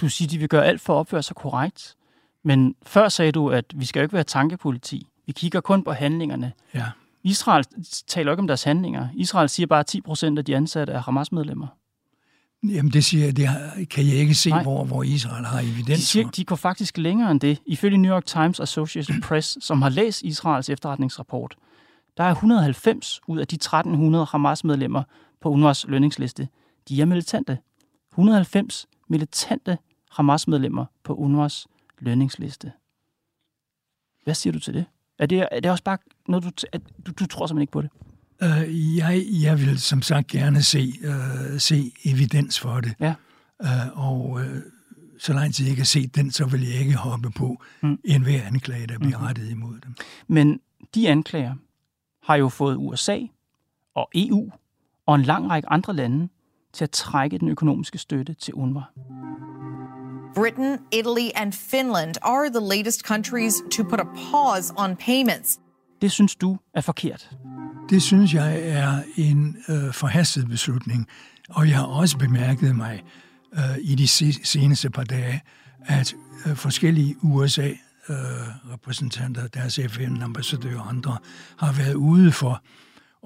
Du 0.00 0.08
siger, 0.08 0.28
de 0.28 0.38
vil 0.38 0.48
gøre 0.48 0.66
alt 0.66 0.80
for 0.80 0.94
at 0.94 0.98
opføre 0.98 1.22
sig 1.22 1.36
korrekt, 1.36 1.96
men 2.44 2.74
før 2.86 3.08
sagde 3.08 3.32
du, 3.32 3.50
at 3.50 3.64
vi 3.74 3.84
skal 3.84 4.00
jo 4.00 4.02
ikke 4.02 4.12
være 4.12 4.24
tankepoliti. 4.24 5.08
Vi 5.26 5.32
kigger 5.32 5.60
kun 5.60 5.84
på 5.84 5.92
handlingerne. 5.92 6.52
Ja. 6.74 6.90
Israel 7.26 7.64
taler 8.06 8.32
ikke 8.32 8.40
om 8.40 8.46
deres 8.46 8.62
handlinger. 8.62 9.08
Israel 9.14 9.48
siger 9.48 9.66
bare, 9.66 9.80
at 9.80 9.86
10 9.86 10.00
procent 10.00 10.38
af 10.38 10.44
de 10.44 10.56
ansatte 10.56 10.92
er 10.92 11.00
Hamas-medlemmer. 11.00 11.66
Jamen 12.62 12.92
det 12.92 13.04
siger 13.04 13.32
det 13.32 13.48
kan 13.90 14.06
jeg 14.06 14.14
ikke 14.14 14.34
se, 14.34 14.62
hvor, 14.62 14.84
hvor 14.84 15.02
Israel 15.02 15.44
har 15.44 15.60
evidens 15.60 16.00
de, 16.00 16.06
siger, 16.06 16.30
de 16.30 16.44
går 16.44 16.56
faktisk 16.56 16.98
længere 16.98 17.30
end 17.30 17.40
det. 17.40 17.62
Ifølge 17.66 17.98
New 17.98 18.14
York 18.14 18.26
Times 18.26 18.60
Associated 18.60 19.22
Press, 19.22 19.64
som 19.64 19.82
har 19.82 19.88
læst 19.88 20.22
Israels 20.22 20.70
efterretningsrapport, 20.70 21.56
der 22.16 22.24
er 22.24 22.32
190 22.32 23.20
ud 23.26 23.38
af 23.38 23.46
de 23.46 23.54
1300 23.54 24.24
Hamas-medlemmer 24.24 25.02
på 25.40 25.54
UNRWA's 25.54 25.84
lønningsliste. 25.88 26.48
De 26.88 27.00
er 27.00 27.04
militante. 27.04 27.58
190 28.12 28.86
militante 29.08 29.78
Hamas-medlemmer 30.10 30.84
på 31.04 31.14
UNRWA's 31.14 31.64
lønningsliste. 31.98 32.72
Hvad 34.24 34.34
siger 34.34 34.52
du 34.52 34.58
til 34.58 34.74
det? 34.74 34.84
Er 35.18 35.26
det, 35.26 35.48
er 35.52 35.60
det 35.60 35.70
også 35.70 35.84
bare 35.84 35.98
noget, 36.28 36.44
du, 36.44 36.50
at 36.72 36.80
du, 37.06 37.12
du 37.20 37.26
tror 37.26 37.46
simpelthen 37.46 37.62
ikke 37.62 37.72
på 37.72 37.82
det? 37.82 37.90
Uh, 38.42 38.96
jeg, 38.96 39.24
jeg 39.42 39.60
vil 39.60 39.80
som 39.80 40.02
sagt 40.02 40.26
gerne 40.26 40.62
se, 40.62 40.92
uh, 41.04 41.58
se 41.58 41.92
evidens 42.04 42.60
for 42.60 42.80
det. 42.80 42.94
Ja. 43.00 43.14
Uh, 43.60 44.08
og 44.08 44.30
uh, 44.30 44.42
så 45.18 45.32
lang 45.32 45.54
tid 45.54 45.64
jeg 45.64 45.70
ikke 45.70 45.80
har 45.80 45.86
set 45.86 46.16
den, 46.16 46.30
så 46.30 46.46
vil 46.46 46.68
jeg 46.68 46.80
ikke 46.80 46.94
hoppe 46.94 47.30
på 47.30 47.62
mm. 47.82 47.98
enhver 48.04 48.42
anklage, 48.42 48.86
der 48.86 48.98
bliver 48.98 49.18
mm. 49.18 49.24
rettet 49.24 49.50
imod 49.50 49.80
dem. 49.80 49.94
Men 50.28 50.60
de 50.94 51.08
anklager 51.08 51.54
har 52.22 52.36
jo 52.36 52.48
fået 52.48 52.76
USA 52.76 53.18
og 53.94 54.10
EU 54.14 54.50
og 55.06 55.14
en 55.14 55.22
lang 55.22 55.50
række 55.50 55.68
andre 55.68 55.94
lande 55.94 56.28
til 56.72 56.84
at 56.84 56.90
trække 56.90 57.38
den 57.38 57.48
økonomiske 57.48 57.98
støtte 57.98 58.34
til 58.34 58.54
UNRWA. 58.54 58.82
Britain, 60.36 60.78
Italy, 60.92 61.30
and 61.34 61.54
Finland 61.54 62.18
are 62.22 62.50
the 62.50 62.60
latest 62.60 63.06
countries 63.06 63.62
to 63.70 63.84
put 63.84 64.00
a 64.00 64.04
pause 64.30 64.72
on 64.76 64.96
payments. 64.96 65.58
Det 66.02 66.12
synes 66.12 66.34
du 66.34 66.58
er 66.74 66.80
forkert. 66.80 67.30
Det 67.90 68.02
synes 68.02 68.34
jeg 68.34 68.60
er 68.62 69.02
en 69.16 69.56
øh, 69.68 69.92
forhastet 69.92 70.48
beslutning, 70.48 71.06
og 71.48 71.68
jeg 71.68 71.76
har 71.76 71.84
også 71.84 72.18
bemærket 72.18 72.76
mig 72.76 73.02
øh, 73.54 73.78
i 73.80 73.94
de 73.94 74.08
seneste 74.44 74.90
par 74.90 75.04
dage, 75.04 75.42
at 75.86 76.14
øh, 76.46 76.56
forskellige 76.56 77.16
USA-repræsentanter, 77.22 79.44
øh, 79.44 79.48
deres 79.54 79.80
FN-ambassadører 79.88 80.80
og 80.80 80.88
andre, 80.88 81.18
har 81.58 81.72
været 81.72 81.94
ude 81.94 82.32
for 82.32 82.62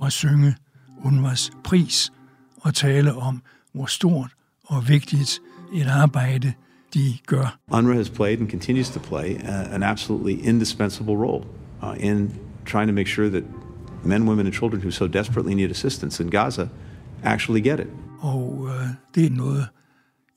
at 0.04 0.12
synge 0.12 0.56
UNRWA's 1.04 1.50
pris 1.64 2.12
og 2.60 2.74
tale 2.74 3.14
om, 3.14 3.42
hvor 3.72 3.86
stort 3.86 4.30
og 4.64 4.88
vigtigt 4.88 5.40
et 5.74 5.86
arbejde 5.86 6.52
de 6.94 7.18
gør. 7.26 7.58
UNRWA 7.72 7.94
has 7.94 8.10
played 8.10 8.40
and 8.40 8.48
continues 8.50 8.90
to 8.90 9.00
play 9.00 9.34
uh, 9.34 9.74
an 9.74 9.82
absolutely 9.82 10.48
indispensable 10.48 11.16
role 11.16 11.44
uh, 11.82 12.04
in 12.04 12.32
trying 12.66 12.88
to 12.88 12.94
make 12.94 13.08
sure 13.08 13.30
that 13.30 13.44
men, 14.04 14.28
women 14.28 14.46
and 14.46 14.54
children 14.54 14.82
who 14.82 14.90
so 14.90 15.06
desperately 15.06 15.54
need 15.54 15.70
assistance 15.70 16.22
in 16.22 16.30
Gaza 16.30 16.68
actually 17.24 17.60
get 17.60 17.80
it. 17.80 17.86
Og 18.18 18.58
uh, 18.58 18.70
det 19.14 19.26
er 19.26 19.30
noget, 19.30 19.66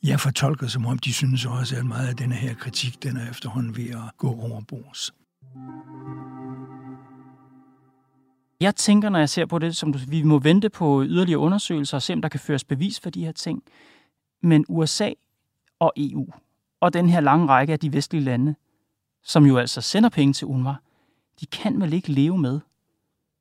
jeg 0.03 0.19
fortolker 0.19 0.67
som 0.67 0.85
om, 0.85 0.97
de 0.97 1.13
synes 1.13 1.45
også, 1.45 1.75
at 1.75 1.85
meget 1.85 2.07
af 2.07 2.15
denne 2.15 2.35
her 2.35 2.53
kritik, 2.53 3.03
den 3.03 3.17
er 3.17 3.29
efterhånden 3.29 3.77
ved 3.77 3.89
at 3.89 4.17
gå 4.17 4.27
over 4.27 4.61
bords. 4.67 5.13
Jeg 8.61 8.75
tænker, 8.75 9.09
når 9.09 9.19
jeg 9.19 9.29
ser 9.29 9.45
på 9.45 9.59
det, 9.59 9.75
som 9.75 9.93
vi 10.07 10.23
må 10.23 10.39
vente 10.39 10.69
på 10.69 11.03
yderligere 11.03 11.39
undersøgelser 11.39 11.97
og 11.97 12.01
se, 12.01 12.13
om 12.13 12.21
der 12.21 12.29
kan 12.29 12.39
føres 12.39 12.63
bevis 12.63 12.99
for 12.99 13.09
de 13.09 13.25
her 13.25 13.31
ting. 13.31 13.63
Men 14.43 14.65
USA 14.69 15.09
og 15.79 15.93
EU 15.97 16.27
og 16.81 16.93
den 16.93 17.09
her 17.09 17.19
lange 17.19 17.47
række 17.47 17.73
af 17.73 17.79
de 17.79 17.93
vestlige 17.93 18.23
lande, 18.23 18.55
som 19.23 19.45
jo 19.45 19.57
altså 19.57 19.81
sender 19.81 20.09
penge 20.09 20.33
til 20.33 20.47
UNRWA, 20.47 20.75
de 21.39 21.45
kan 21.45 21.81
vel 21.81 21.93
ikke 21.93 22.11
leve 22.11 22.37
med, 22.37 22.59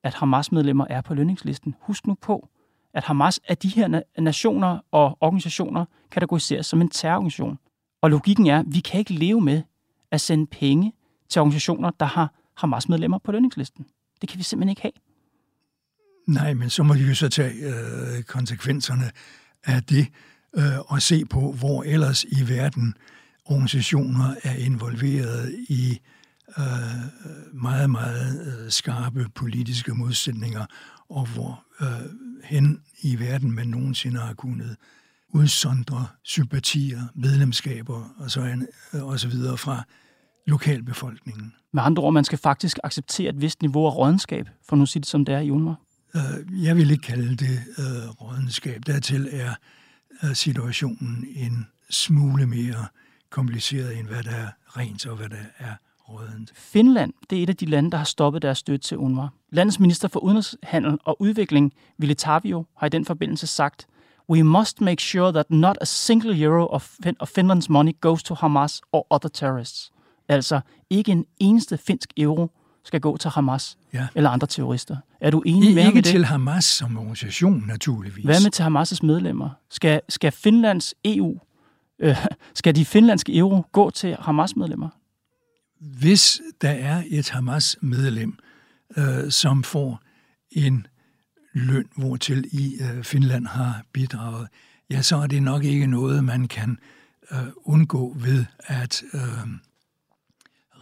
at 0.03 0.15
Hamas-medlemmer 0.15 0.87
er 0.91 1.01
på 1.01 1.15
lønningslisten. 1.15 1.75
Husk 1.81 2.07
nu 2.07 2.15
på, 2.15 2.49
at 2.95 3.05
Hamas 3.05 3.41
er 3.49 3.55
de 3.55 3.69
her 3.69 4.03
nationer 4.19 4.79
og 4.91 5.19
organisationer 5.21 5.85
kategoriseres 6.11 6.67
som 6.67 6.81
en 6.81 6.91
terrororganisation. 6.91 7.59
Og 8.01 8.11
logikken 8.11 8.47
er, 8.47 8.59
at 8.59 8.65
vi 8.69 8.81
kan 8.81 8.99
ikke 8.99 9.13
leve 9.13 9.41
med 9.41 9.63
at 10.11 10.21
sende 10.21 10.47
penge 10.47 10.93
til 11.29 11.41
organisationer, 11.41 11.91
der 11.91 12.07
har 12.07 12.35
Hamas-medlemmer 12.57 13.19
på 13.19 13.33
lønningslisten. 13.33 13.87
Det 14.21 14.29
kan 14.29 14.39
vi 14.39 14.45
simpelthen 14.45 14.69
ikke 14.69 14.83
have. 14.83 14.93
Nej, 16.27 16.55
men 16.55 16.71
så 16.71 16.83
må 16.83 16.95
de 16.95 17.09
jo 17.09 17.15
så 17.15 17.29
tage 17.29 17.53
øh, 17.53 18.23
konsekvenserne 18.23 19.11
af 19.65 19.83
det 19.83 20.07
øh, 20.57 20.79
og 20.79 21.03
se 21.03 21.25
på, 21.25 21.53
hvor 21.53 21.83
ellers 21.83 22.25
i 22.25 22.49
verden 22.49 22.95
organisationer 23.45 24.35
er 24.43 24.55
involveret 24.55 25.55
i 25.69 26.01
øh, 26.59 26.65
meget, 27.53 27.91
meget 27.91 28.47
øh, 28.47 28.71
skarpe 28.71 29.27
politiske 29.35 29.95
modsætninger, 29.95 30.67
og 31.09 31.27
hvor 31.27 31.65
øh, 31.81 31.89
hen 32.45 32.81
i 33.03 33.19
verden 33.19 33.53
man 33.53 33.67
nogensinde 33.67 34.21
har 34.21 34.35
kunnet 34.35 34.77
udsondre 35.29 36.07
sympatier, 36.23 37.01
medlemskaber 37.15 38.15
og 38.19 38.31
så, 38.31 38.41
øh, 38.95 39.05
og 39.05 39.21
så 39.21 39.29
videre 39.29 39.59
fra 39.59 39.83
lokalbefolkningen. 40.47 41.53
Med 41.73 41.83
andre 41.83 42.03
ord, 42.03 42.13
man 42.13 42.25
skal 42.25 42.39
faktisk 42.39 42.79
acceptere 42.85 43.29
et 43.29 43.41
vist 43.41 43.63
niveau 43.63 43.87
af 43.87 43.97
rådenskab, 43.97 44.49
for 44.69 44.77
nu 44.77 44.83
at 44.83 44.89
sige 44.89 45.01
det 45.01 45.09
som 45.09 45.25
det 45.25 45.35
er 45.35 45.39
i 45.41 45.51
UNRWA. 45.51 45.75
Øh, 46.15 46.65
jeg 46.65 46.77
vil 46.77 46.91
ikke 46.91 47.03
kalde 47.03 47.37
det 47.37 47.61
øh, 47.79 48.09
rådenskab. 48.21 48.81
Dertil 48.87 49.29
er 49.33 49.55
er 50.21 50.33
situationen 50.33 51.27
en 51.37 51.67
smule 51.91 52.47
mere 52.47 52.87
kompliceret, 53.31 53.99
end 53.99 54.07
hvad 54.07 54.23
der 54.23 54.31
er 54.31 54.49
rent 54.69 55.07
og 55.07 55.17
hvad 55.17 55.29
der 55.29 55.45
er 55.59 55.75
rådent. 56.09 56.53
Finland 56.55 57.13
det 57.31 57.39
er 57.39 57.43
et 57.43 57.49
af 57.49 57.57
de 57.57 57.67
lande, 57.67 57.91
der 57.91 57.97
har 57.97 58.05
stoppet 58.05 58.43
deres 58.43 58.59
støtte 58.59 58.89
til 58.89 58.99
UNRWA. 58.99 59.29
Landets 59.51 59.81
minister 59.81 60.09
for 60.09 60.21
udenrigshandel 60.21 60.99
og 61.05 61.23
udvikling, 61.23 61.73
Ville 61.99 62.15
Tavio, 62.15 62.67
har 62.77 62.87
i 62.87 62.91
den 62.91 63.05
forbindelse 63.05 63.47
sagt, 63.47 63.87
We 64.31 64.43
must 64.43 64.81
make 64.81 65.03
sure 65.03 65.33
that 65.33 65.51
not 65.51 65.79
a 65.81 65.85
single 65.85 66.43
euro 66.43 66.67
of, 66.67 66.83
fin- 67.05 67.17
of 67.21 67.39
Finland's 67.39 67.67
money 67.69 67.93
goes 68.01 68.23
to 68.23 68.35
Hamas 68.35 68.81
or 68.93 69.07
other 69.11 69.29
terrorists. 69.29 69.91
Altså 70.29 70.61
ikke 70.91 71.13
en 71.13 71.25
eneste 71.41 71.79
finsk 71.79 72.13
euro 72.17 72.51
skal 72.85 73.01
gå 73.01 73.17
til 73.17 73.31
Hamas 73.31 73.79
ja. 73.93 74.07
eller 74.15 74.31
andre 74.31 74.47
terrorister. 74.47 74.97
Er 75.21 75.31
du 75.31 75.43
enig 75.47 75.71
I, 75.71 75.75
med 75.75 75.83
Ikke 75.83 75.95
med 75.95 76.03
det? 76.03 76.11
til 76.11 76.25
Hamas 76.25 76.65
som 76.65 76.97
organisation, 76.99 77.65
naturligvis. 77.67 78.25
Hvad 78.25 78.43
med 78.43 78.51
til 78.51 78.63
Hamas' 78.63 79.07
medlemmer? 79.07 79.51
Skal, 79.71 80.01
skal 80.09 80.33
Finlands 80.33 80.95
EU, 81.05 81.39
øh, 81.99 82.17
skal 82.55 82.77
de 82.77 82.85
finlandske 82.85 83.37
euro 83.37 83.63
gå 83.73 83.91
til 83.91 84.17
Hamas-medlemmer? 84.21 84.89
Hvis 85.81 86.41
der 86.61 86.71
er 86.71 87.03
et 87.07 87.31
Hamas-medlem, 87.31 88.39
øh, 88.97 89.31
som 89.31 89.63
får 89.63 90.01
en 90.51 90.87
løn, 91.53 91.89
hvortil 91.97 92.49
i 92.53 92.77
øh, 92.81 93.05
Finland 93.05 93.47
har 93.47 93.83
bidraget, 93.93 94.49
ja, 94.91 95.03
så 95.03 95.17
er 95.17 95.27
det 95.27 95.43
nok 95.43 95.65
ikke 95.65 95.87
noget, 95.87 96.25
man 96.25 96.49
kan 96.49 96.79
øh, 97.33 97.39
undgå 97.65 98.17
ved 98.19 98.45
at 98.59 99.03
øh, 99.15 99.21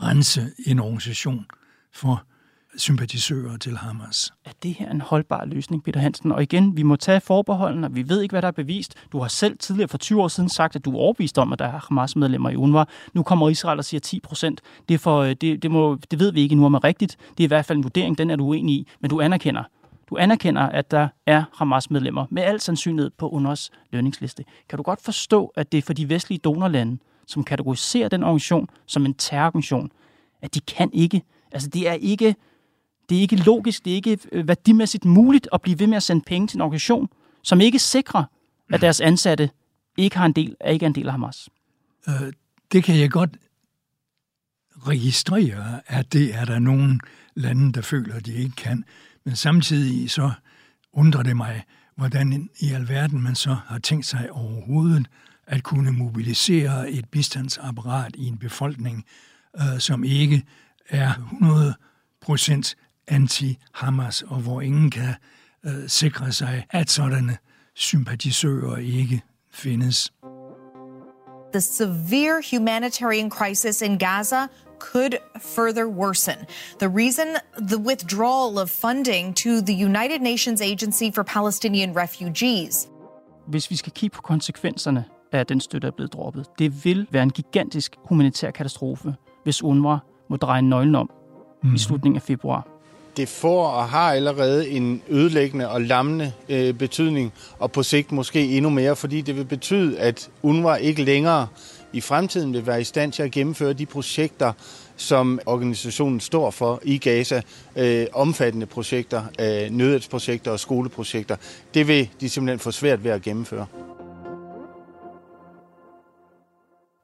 rense 0.03 0.51
en 0.67 0.79
organisation 0.79 1.47
for 1.95 2.23
sympatisører 2.77 3.57
til 3.57 3.77
Hamas. 3.77 4.33
Er 4.45 4.51
det 4.63 4.75
her 4.75 4.91
en 4.91 5.01
holdbar 5.01 5.45
løsning, 5.45 5.85
Peter 5.85 6.01
Hansen? 6.01 6.33
Og 6.33 6.43
igen, 6.43 6.77
vi 6.77 6.83
må 6.83 6.97
tage 6.97 7.21
forbeholdene, 7.21 7.87
og 7.87 7.95
vi 7.95 8.09
ved 8.09 8.23
ikke, 8.23 8.33
hvad 8.33 8.43
der 8.43 8.49
er 8.49 8.53
bevist. 8.53 8.95
Du 9.13 9.19
har 9.19 9.29
selv 9.29 9.59
tidligere 9.59 9.89
for 9.89 9.99
20 9.99 10.23
år 10.23 10.29
siden 10.29 10.49
sagt, 10.49 10.77
at 10.77 10.85
du 10.85 10.93
er 10.93 10.97
overbevist 10.97 11.39
om, 11.39 11.53
at 11.53 11.59
der 11.59 11.65
er 11.65 11.81
Hamas-medlemmer 11.89 12.51
i 12.51 12.57
UNRWA. 12.57 12.85
Nu 13.15 13.23
kommer 13.23 13.49
Israel 13.49 13.79
og 13.79 13.85
siger 13.85 14.01
10 14.01 14.21
procent. 14.21 14.61
Det, 14.89 15.01
for, 15.01 15.19
øh, 15.21 15.35
det, 15.41 15.63
det, 15.63 15.71
må, 15.71 15.99
det 16.11 16.19
ved 16.19 16.33
vi 16.33 16.41
ikke 16.41 16.53
endnu 16.53 16.67
om 16.67 16.75
er 16.75 16.85
rigtigt. 16.85 17.17
Det 17.31 17.45
er 17.45 17.47
i 17.47 17.49
hvert 17.49 17.65
fald 17.65 17.79
en 17.79 17.85
vurdering, 17.85 18.19
den 18.19 18.31
er 18.31 18.37
du 18.37 18.45
uenig 18.45 18.75
i, 18.75 18.89
men 19.01 19.11
du 19.11 19.21
anerkender. 19.21 19.63
Du 20.11 20.17
anerkender, 20.17 20.63
at 20.63 20.91
der 20.91 21.09
er 21.27 21.45
Hamas-medlemmer 21.55 22.27
med 22.31 22.43
al 22.43 22.61
sandsynlighed 22.61 23.11
på 23.19 23.29
UNRWA's 23.29 23.69
lønningsliste. 23.93 24.45
Kan 24.69 24.77
du 24.77 24.83
godt 24.83 25.03
forstå, 25.03 25.53
at 25.57 25.73
det 25.73 25.79
er 25.79 25.83
for 25.83 25.93
de 25.93 26.09
vestlige 26.09 26.39
donorlande, 26.39 26.99
som 27.27 27.45
kategoriserer 27.45 28.09
den 28.09 28.23
organisation 28.23 28.69
som 28.87 29.07
en 29.07 29.15
terrororganisation, 29.15 29.91
at 30.43 30.55
de 30.55 30.61
kan 30.61 30.91
ikke, 30.93 31.23
altså 31.53 31.69
det 31.69 31.89
er 31.89 31.93
ikke, 31.93 32.37
det 33.09 33.17
er 33.17 33.21
ikke 33.21 33.37
logisk, 33.37 33.85
det 33.85 33.91
er 33.91 33.95
ikke 33.95 34.19
øh, 34.33 34.49
værdimæssigt 34.49 35.05
muligt 35.05 35.49
at 35.53 35.63
blive 35.63 35.79
ved 35.79 35.87
med 35.87 35.97
at 35.97 36.03
sende 36.03 36.23
penge 36.27 36.47
til 36.49 36.57
en 36.57 36.61
organisation, 36.61 37.09
som 37.43 37.61
ikke 37.61 37.79
sikrer, 37.79 38.25
at 38.73 38.81
deres 38.81 39.01
ansatte 39.01 39.51
ikke, 39.97 40.17
har 40.17 40.27
en 40.27 40.33
del, 40.33 40.57
er 40.61 40.71
ikke 40.71 40.87
en 40.87 40.95
del 40.95 41.07
af 41.07 41.13
Hamas. 41.13 41.49
Øh, 42.09 42.33
det 42.73 42.85
kan 42.85 42.99
jeg 42.99 43.11
godt 43.11 43.31
registrere, 44.77 45.81
at 45.87 46.13
det 46.13 46.35
er 46.35 46.45
der 46.45 46.59
nogle 46.59 47.01
lande, 47.35 47.73
der 47.73 47.81
føler, 47.81 48.15
at 48.15 48.27
de 48.27 48.35
ikke 48.35 48.57
kan. 48.57 48.85
Men 49.25 49.37
samtidig 49.37 50.11
så 50.11 50.31
undrer 50.93 51.23
det 51.23 51.37
mig, 51.37 51.65
hvordan 51.97 52.51
i 52.61 52.73
alverden 52.73 53.21
man 53.21 53.35
så 53.35 53.57
har 53.67 53.79
tænkt 53.79 54.07
sig 54.07 54.33
overhovedet 54.33 55.07
at 55.47 55.63
kunne 55.63 55.93
mobilisere 55.93 56.91
et 56.91 57.09
bistandsapparat 57.09 58.17
i 58.17 58.27
en 58.27 58.39
befolkning, 58.39 59.05
øh, 59.61 59.79
som 59.79 60.05
ikke 60.05 60.43
er 60.91 61.13
100% 62.23 62.75
anti-Hamas, 63.11 64.23
og 64.27 64.41
hvor 64.41 64.61
ingen 64.61 64.91
kan 64.91 65.15
øh, 65.67 65.89
sikre 65.89 66.33
sig, 66.33 66.67
at 66.71 66.91
sådanne 66.91 67.37
sympatisører 67.75 68.77
ikke 68.77 69.23
findes. 69.53 70.13
The 71.53 71.61
severe 71.61 72.43
humanitarian 72.51 73.31
crisis 73.31 73.83
in 73.83 73.99
Gaza 73.99 74.47
could 74.79 75.13
further 75.41 75.87
worsen. 75.87 76.37
The 76.79 76.89
reason 76.89 77.27
the 77.69 77.79
withdrawal 77.79 78.59
of 78.59 78.71
funding 78.71 79.37
to 79.37 79.61
the 79.61 79.85
United 79.85 80.21
Nations 80.21 80.61
Agency 80.61 81.11
for 81.15 81.23
Palestinian 81.23 81.97
Refugees. 81.97 82.89
Hvis 83.47 83.71
vi 83.71 83.77
skal 83.77 83.93
kigge 83.93 84.15
på 84.15 84.23
konsekvenserne 84.23 85.05
af 85.33 85.39
at 85.39 85.49
den 85.49 85.61
støtte 85.61 85.87
er 85.87 85.93
blevet 85.93 86.13
droppet, 86.13 86.47
det 86.59 86.85
vil 86.85 87.07
være 87.11 87.23
en 87.23 87.31
gigantisk 87.31 87.97
humanitær 88.05 88.51
katastrofe, 88.51 89.15
hvis 89.45 89.63
UNRWA 89.63 89.99
må 90.31 90.37
dreje 90.37 90.63
nøglen 90.63 90.95
om 90.95 91.11
mm. 91.63 91.75
i 91.75 91.79
slutningen 91.79 92.17
af 92.17 92.23
februar. 92.23 92.67
Det 93.17 93.29
får 93.29 93.67
og 93.67 93.89
har 93.89 94.13
allerede 94.13 94.69
en 94.69 95.03
ødelæggende 95.09 95.71
og 95.71 95.81
lammende 95.81 96.33
øh, 96.49 96.75
betydning, 96.75 97.33
og 97.59 97.73
på 97.73 97.83
sigt 97.83 98.13
måske 98.13 98.57
endnu 98.57 98.71
mere, 98.71 98.97
fordi 98.97 99.21
det 99.21 99.37
vil 99.37 99.45
betyde, 99.45 99.99
at 99.99 100.31
UNRWA 100.43 100.75
ikke 100.75 101.05
længere 101.05 101.47
i 101.93 102.01
fremtiden 102.01 102.53
vil 102.53 102.67
være 102.67 102.81
i 102.81 102.85
stand 102.85 103.13
til 103.13 103.23
at 103.23 103.31
gennemføre 103.31 103.73
de 103.73 103.87
projekter, 103.87 104.53
som 104.97 105.41
organisationen 105.47 106.21
står 106.21 106.51
for 106.51 106.81
i 106.83 106.99
Gaza. 106.99 107.43
Øh, 107.77 108.07
omfattende 108.13 108.67
projekter, 108.67 109.23
øh, 109.41 109.71
nødhjælpsprojekter 109.71 110.51
og 110.51 110.61
skoleprojekter. 110.61 111.37
Det 111.75 111.89
vil 111.89 112.09
de 112.21 112.29
simpelthen 112.29 112.59
få 112.59 112.71
svært 112.71 113.05
ved 113.05 113.11
at 113.11 113.23
gennemføre. 113.23 113.67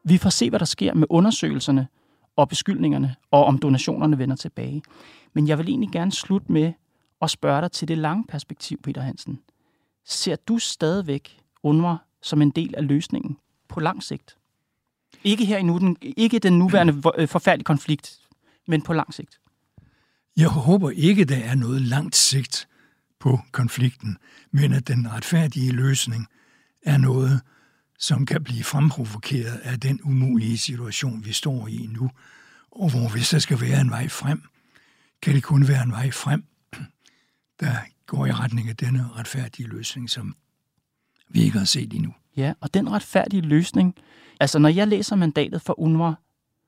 Vi 0.05 0.19
får 0.19 0.31
se, 0.31 0.51
hvad 0.51 0.59
der 0.59 0.65
sker 0.65 0.95
med 0.95 1.07
undersøgelserne 1.11 1.87
og 2.37 2.49
beskyldningerne, 2.49 3.15
og 3.31 3.45
om 3.45 3.59
donationerne 3.59 4.19
vender 4.19 4.37
tilbage. 4.37 4.83
Men 5.33 5.49
jeg 5.49 5.59
vil 5.59 5.69
egentlig 5.69 5.91
gerne 5.93 6.13
slutte 6.13 6.53
med 6.53 6.73
at 7.23 7.31
spørge 7.31 7.61
dig 7.61 7.73
til 7.73 7.89
det 7.89 7.99
lange 7.99 8.25
perspektiv, 8.29 8.83
Peter 8.83 9.01
Hansen. 9.01 9.41
Ser 10.05 10.37
du 10.37 10.59
stadigvæk 10.59 11.41
UNRWA 11.63 11.97
som 12.23 12.43
en 12.43 12.51
del 12.51 12.75
af 12.75 12.87
løsningen 12.89 13.37
på 13.69 13.81
lang 13.81 14.03
sigt? 14.03 14.37
Ikke 15.25 15.45
her 15.45 15.59
i 15.59 15.63
nu, 15.63 15.79
den, 15.79 15.97
ikke 16.03 16.39
den 16.39 16.59
nuværende 16.59 17.03
øh, 17.19 17.29
forfærdelige 17.29 17.65
konflikt, 17.65 18.19
men 18.67 18.83
på 18.83 18.93
lang 18.93 19.15
sigt. 19.15 19.41
Jeg 20.37 20.49
håber 20.49 20.91
ikke, 20.91 21.25
der 21.25 21.37
er 21.37 21.55
noget 21.55 21.83
langt 21.83 22.17
sigt 22.17 22.69
på 23.21 23.39
konflikten, 23.53 24.19
men 24.51 24.73
at 24.73 24.89
den 24.89 25.13
retfærdige 25.13 25.73
løsning 25.73 26.27
er 26.83 26.97
noget, 26.97 27.41
som 27.99 28.27
kan 28.27 28.45
blive 28.45 28.65
fremprovokeret 28.65 29.61
af 29.63 29.81
den 29.81 30.01
umulige 30.05 30.59
situation, 30.59 31.25
vi 31.25 31.33
står 31.33 31.69
i 31.69 31.89
nu, 31.93 32.11
og 32.71 32.91
hvor 32.91 33.13
hvis 33.13 33.31
der 33.31 33.39
skal 33.39 33.61
være 33.61 33.81
en 33.81 33.91
vej 33.91 34.09
frem, 34.09 34.43
kan 35.23 35.35
det 35.35 35.43
kun 35.43 35.69
være 35.69 35.83
en 35.83 35.91
vej 35.91 36.11
frem, 36.11 36.45
der 37.61 37.73
går 38.07 38.27
i 38.27 38.33
retning 38.33 38.69
af 38.69 38.77
denne 38.77 39.09
retfærdige 39.13 39.69
løsning, 39.69 40.11
som 40.11 40.37
vi 41.29 41.43
ikke 41.43 41.59
har 41.59 41.65
set 41.65 41.93
endnu. 41.93 42.15
Ja, 42.37 42.53
og 42.61 42.75
den 42.75 42.93
retfærdige 42.93 43.41
løsning, 43.41 43.95
altså 44.41 44.59
når 44.59 44.69
jeg 44.69 44.89
læser 44.89 45.17
mandatet 45.17 45.63
for 45.63 45.81
UNRWA, 45.81 46.15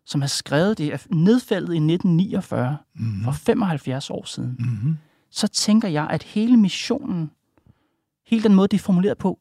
som 0.07 0.23
er 0.23 0.27
skrevet, 0.27 0.79
det 0.79 0.93
er 0.93 0.99
nedfældet 1.11 1.75
i 1.75 1.77
1949, 1.77 2.77
mm-hmm. 2.95 3.25
for 3.25 3.33
75 3.33 4.11
år 4.11 4.25
siden, 4.25 4.57
mm-hmm. 4.59 4.97
så 5.31 5.49
tænker 5.49 5.89
jeg, 5.89 6.07
at 6.11 6.23
hele 6.23 6.57
missionen, 6.57 7.31
hele 8.27 8.43
den 8.43 8.55
måde, 8.55 8.69
det 8.69 8.77
er 8.77 8.83
formuleret 8.83 9.19
på, 9.19 9.39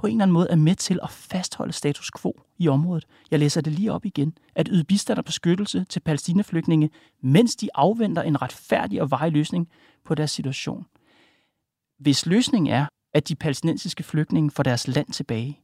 på 0.00 0.06
en 0.06 0.12
eller 0.12 0.22
anden 0.22 0.32
måde 0.32 0.46
er 0.50 0.56
med 0.56 0.74
til 0.74 0.98
at 1.02 1.10
fastholde 1.10 1.72
status 1.72 2.10
quo 2.20 2.40
i 2.58 2.68
området. 2.68 3.06
Jeg 3.30 3.38
læser 3.38 3.60
det 3.60 3.72
lige 3.72 3.92
op 3.92 4.04
igen. 4.04 4.38
At 4.54 4.68
yde 4.70 4.84
bistand 4.84 5.18
og 5.18 5.24
beskyttelse 5.24 5.84
til 5.88 6.00
palæstinaflygtninge, 6.00 6.90
mens 7.22 7.56
de 7.56 7.68
afventer 7.74 8.22
en 8.22 8.42
retfærdig 8.42 9.02
og 9.02 9.10
varig 9.10 9.32
løsning 9.32 9.68
på 10.04 10.14
deres 10.14 10.30
situation. 10.30 10.86
Hvis 11.98 12.26
løsningen 12.26 12.72
er, 12.72 12.86
at 13.14 13.28
de 13.28 13.34
palæstinensiske 13.34 14.02
flygtninge 14.02 14.50
får 14.50 14.62
deres 14.62 14.88
land 14.88 15.12
tilbage, 15.12 15.60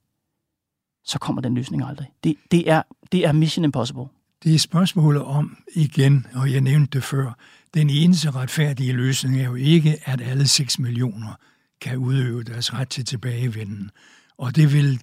så 1.05 1.18
kommer 1.18 1.42
den 1.42 1.55
løsning 1.55 1.85
aldrig. 1.85 2.07
Det, 2.25 2.37
det, 2.51 2.70
er, 2.70 2.83
det 3.12 3.25
er 3.27 3.33
mission 3.33 3.64
impossible. 3.64 4.05
Det 4.44 4.55
er 4.55 4.59
spørgsmålet 4.59 5.22
om, 5.22 5.57
igen, 5.75 6.27
og 6.35 6.53
jeg 6.53 6.61
nævnte 6.61 6.90
det 6.92 7.05
før, 7.05 7.33
den 7.75 7.90
eneste 7.90 8.31
retfærdige 8.31 8.92
løsning 8.92 9.40
er 9.40 9.44
jo 9.44 9.55
ikke, 9.55 9.99
at 10.05 10.20
alle 10.20 10.49
6 10.49 10.79
millioner 10.79 11.35
kan 11.81 11.99
udøve 11.99 12.42
deres 12.42 12.75
ret 12.75 12.88
til 12.88 13.05
tilbagevenden. 13.05 13.90
Og 14.38 14.57
det 14.57 14.72
vil 14.72 15.01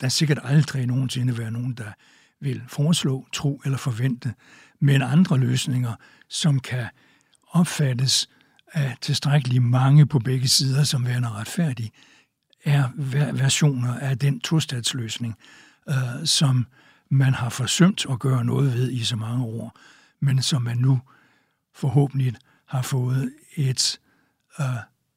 der 0.00 0.08
sikkert 0.08 0.38
aldrig 0.42 0.86
nogensinde 0.86 1.38
være 1.38 1.50
nogen, 1.50 1.74
der 1.74 1.92
vil 2.40 2.62
foreslå, 2.68 3.26
tro 3.32 3.62
eller 3.64 3.78
forvente. 3.78 4.34
Men 4.80 5.02
andre 5.02 5.38
løsninger, 5.38 5.94
som 6.28 6.60
kan 6.60 6.86
opfattes 7.48 8.28
af 8.72 8.96
tilstrækkeligt 9.00 9.62
mange 9.62 10.06
på 10.06 10.18
begge 10.18 10.48
sider 10.48 10.84
som 10.84 11.06
værende 11.06 11.28
retfærdige, 11.28 11.90
er 12.64 12.88
versioner 13.32 13.98
af 13.98 14.18
den 14.18 14.40
tostatsløsning, 14.40 15.36
øh, 15.88 16.24
som 16.24 16.66
man 17.10 17.34
har 17.34 17.48
forsømt 17.48 18.06
at 18.10 18.18
gøre 18.18 18.44
noget 18.44 18.74
ved 18.74 18.90
i 18.90 19.04
så 19.04 19.16
mange 19.16 19.44
år, 19.44 19.78
men 20.20 20.42
som 20.42 20.62
man 20.62 20.76
nu 20.76 21.00
forhåbentlig 21.74 22.34
har 22.66 22.82
fået 22.82 23.32
et 23.56 24.00
øh, 24.60 24.66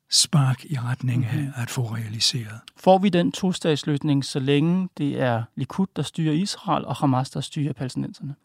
spark 0.09 0.65
i 0.65 0.77
retning 0.79 1.25
af 1.25 1.35
mm-hmm. 1.35 1.51
at 1.55 1.69
få 1.69 1.81
realiseret. 1.81 2.59
Får 2.77 2.97
vi 2.97 3.09
den 3.09 3.31
tostatsløsning, 3.31 4.25
så 4.25 4.39
længe 4.39 4.89
det 4.97 5.21
er 5.21 5.43
Likud, 5.55 5.87
der 5.95 6.01
styrer 6.01 6.33
Israel, 6.33 6.85
og 6.85 6.95
Hamas, 6.95 7.29
der 7.29 7.41
styrer 7.41 7.73
palæstinenserne? 7.73 8.35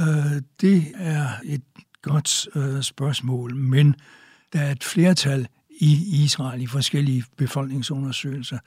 Øh, 0.00 0.42
det 0.60 0.84
er 0.94 1.28
et 1.44 1.62
godt 2.02 2.48
øh, 2.54 2.82
spørgsmål, 2.82 3.56
men 3.56 3.94
der 4.52 4.60
er 4.60 4.72
et 4.72 4.84
flertal 4.84 5.48
i 5.70 6.22
Israel 6.24 6.62
i 6.62 6.66
forskellige 6.66 7.24
befolkningsundersøgelser, 7.36 8.58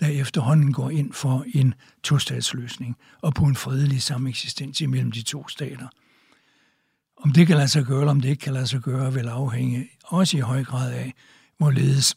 der 0.00 0.06
efterhånden 0.06 0.72
går 0.72 0.90
ind 0.90 1.12
for 1.12 1.44
en 1.54 1.74
tostatsløsning 2.02 2.96
og 3.22 3.34
på 3.34 3.44
en 3.44 3.56
fredelig 3.56 4.02
sameksistens 4.02 4.80
imellem 4.80 5.12
de 5.12 5.22
to 5.22 5.48
stater. 5.48 5.88
Om 7.16 7.32
det 7.32 7.46
kan 7.46 7.56
lade 7.56 7.68
sig 7.68 7.84
gøre, 7.84 8.00
eller 8.00 8.10
om 8.10 8.20
det 8.20 8.28
ikke 8.28 8.40
kan 8.40 8.52
lade 8.52 8.66
sig 8.66 8.80
gøre, 8.80 9.12
vil 9.12 9.28
afhænge 9.28 9.88
også 10.04 10.36
i 10.36 10.40
høj 10.40 10.64
grad 10.64 10.92
af, 10.92 11.14
hvorledes 11.60 12.16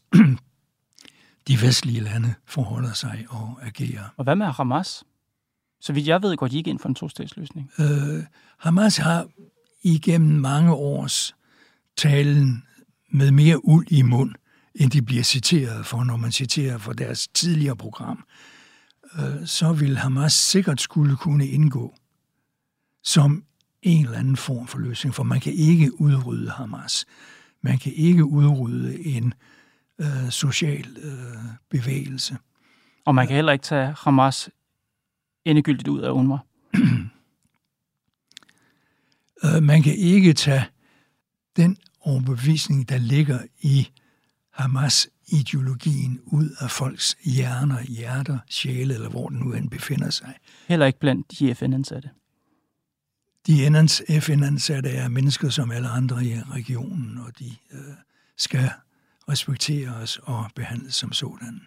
de 1.47 1.61
vestlige 1.61 1.99
lande 1.99 2.33
forholder 2.45 2.93
sig 2.93 3.25
og 3.29 3.59
agerer. 3.61 4.03
Og 4.17 4.23
hvad 4.23 4.35
med 4.35 4.45
Hamas? 4.45 5.03
Så 5.81 5.93
vidt 5.93 6.07
jeg 6.07 6.21
ved, 6.21 6.37
går 6.37 6.47
de 6.47 6.57
ikke 6.57 6.69
ind 6.69 6.79
for 6.79 6.89
en 6.89 6.95
tostatsløsning. 6.95 7.71
Øh, 7.79 8.23
Hamas 8.57 8.97
har 8.97 9.27
igennem 9.83 10.39
mange 10.39 10.73
års 10.73 11.35
talen 11.97 12.63
med 13.11 13.31
mere 13.31 13.65
uld 13.65 13.87
i 13.91 14.01
mund, 14.01 14.35
end 14.75 14.91
de 14.91 15.01
bliver 15.01 15.23
citeret 15.23 15.85
for, 15.85 16.03
når 16.03 16.17
man 16.17 16.31
citerer 16.31 16.77
for 16.77 16.93
deres 16.93 17.27
tidligere 17.27 17.75
program, 17.75 18.25
øh, 19.19 19.47
så 19.47 19.73
vil 19.73 19.97
Hamas 19.97 20.33
sikkert 20.33 20.81
skulle 20.81 21.15
kunne 21.15 21.47
indgå 21.47 21.95
som 23.03 23.43
en 23.81 24.05
eller 24.05 24.17
anden 24.17 24.37
form 24.37 24.67
for 24.67 24.79
løsning, 24.79 25.15
for 25.15 25.23
man 25.23 25.39
kan 25.39 25.53
ikke 25.53 26.01
udrydde 26.01 26.49
Hamas. 26.49 27.05
Man 27.63 27.77
kan 27.77 27.93
ikke 27.93 28.25
udrydde 28.25 29.05
en 29.05 29.33
øh, 30.01 30.29
social 30.29 30.97
øh, 30.97 31.43
bevægelse. 31.69 32.37
Og 33.05 33.15
man 33.15 33.27
kan 33.27 33.35
heller 33.35 33.51
ikke 33.51 33.63
tage 33.63 33.95
Hamas 33.97 34.49
endegyldigt 35.45 35.87
ud 35.87 36.01
af 36.01 36.11
UNRWA. 36.11 36.37
øh, 39.43 39.63
man 39.63 39.83
kan 39.83 39.95
ikke 39.95 40.33
tage 40.33 40.65
den 41.55 41.77
overbevisning, 42.01 42.89
der 42.89 42.97
ligger 42.97 43.39
i 43.61 43.87
Hamas-ideologien 44.49 46.19
ud 46.25 46.49
af 46.59 46.71
folks 46.71 47.17
hjerner, 47.23 47.83
hjerter, 47.83 48.39
sjæle, 48.49 48.93
eller 48.93 49.09
hvor 49.09 49.29
den 49.29 49.37
nu 49.39 49.53
end 49.53 49.69
befinder 49.69 50.09
sig. 50.09 50.33
Heller 50.67 50.85
ikke 50.85 50.99
blandt 50.99 51.39
de 51.39 51.55
FN-ansatte. 51.55 52.09
De 53.47 53.53
FN-ansatte 54.21 54.89
er 54.89 55.09
mennesker 55.09 55.49
som 55.49 55.71
alle 55.71 55.87
andre 55.87 56.23
i 56.23 56.33
regionen, 56.51 57.19
og 57.27 57.39
de 57.39 57.45
øh, 57.73 57.79
skal 58.37 58.69
respekteres 59.29 60.17
og 60.17 60.45
behandles 60.55 60.95
som 60.95 61.11
sådan. 61.11 61.61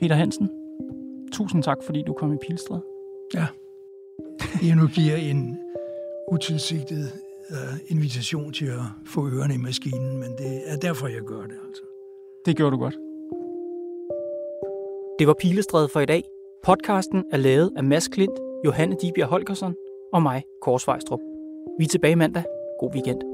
Peter 0.00 0.14
Hansen, 0.14 0.48
tusind 1.32 1.62
tak, 1.62 1.76
fordi 1.86 2.02
du 2.06 2.12
kom 2.12 2.32
i 2.32 2.36
Pilstred. 2.46 2.80
Ja. 3.34 3.46
Jeg 4.62 4.76
nu 4.76 4.86
giver 4.86 5.16
en 5.16 5.58
utilsigtet 6.32 7.12
uh, 7.50 7.78
invitation 7.88 8.52
til 8.52 8.66
at 8.66 8.84
få 9.06 9.28
ørerne 9.28 9.54
i 9.54 9.56
maskinen, 9.56 10.18
men 10.18 10.30
det 10.38 10.62
er 10.66 10.76
derfor, 10.76 11.06
jeg 11.06 11.22
gør 11.22 11.42
det. 11.42 11.58
Altså. 11.66 11.82
Det 12.46 12.56
gjorde 12.56 12.76
du 12.76 12.78
godt. 12.78 12.94
Det 15.18 15.26
var 15.26 15.34
Pilestræde 15.40 15.88
for 15.92 16.00
i 16.00 16.06
dag. 16.06 16.24
Podcasten 16.64 17.24
er 17.32 17.36
lavet 17.36 17.72
af 17.76 17.84
Mads 17.84 18.08
Klint, 18.08 18.49
Johanne 18.64 18.96
Dibjerg 19.02 19.28
Holgersen 19.28 19.74
og 20.12 20.22
mig, 20.22 20.42
Kors 20.62 20.86
Vejstrup. 20.86 21.20
Vi 21.78 21.84
er 21.84 21.88
tilbage 21.88 22.16
mandag. 22.16 22.44
God 22.80 22.90
weekend. 22.94 23.29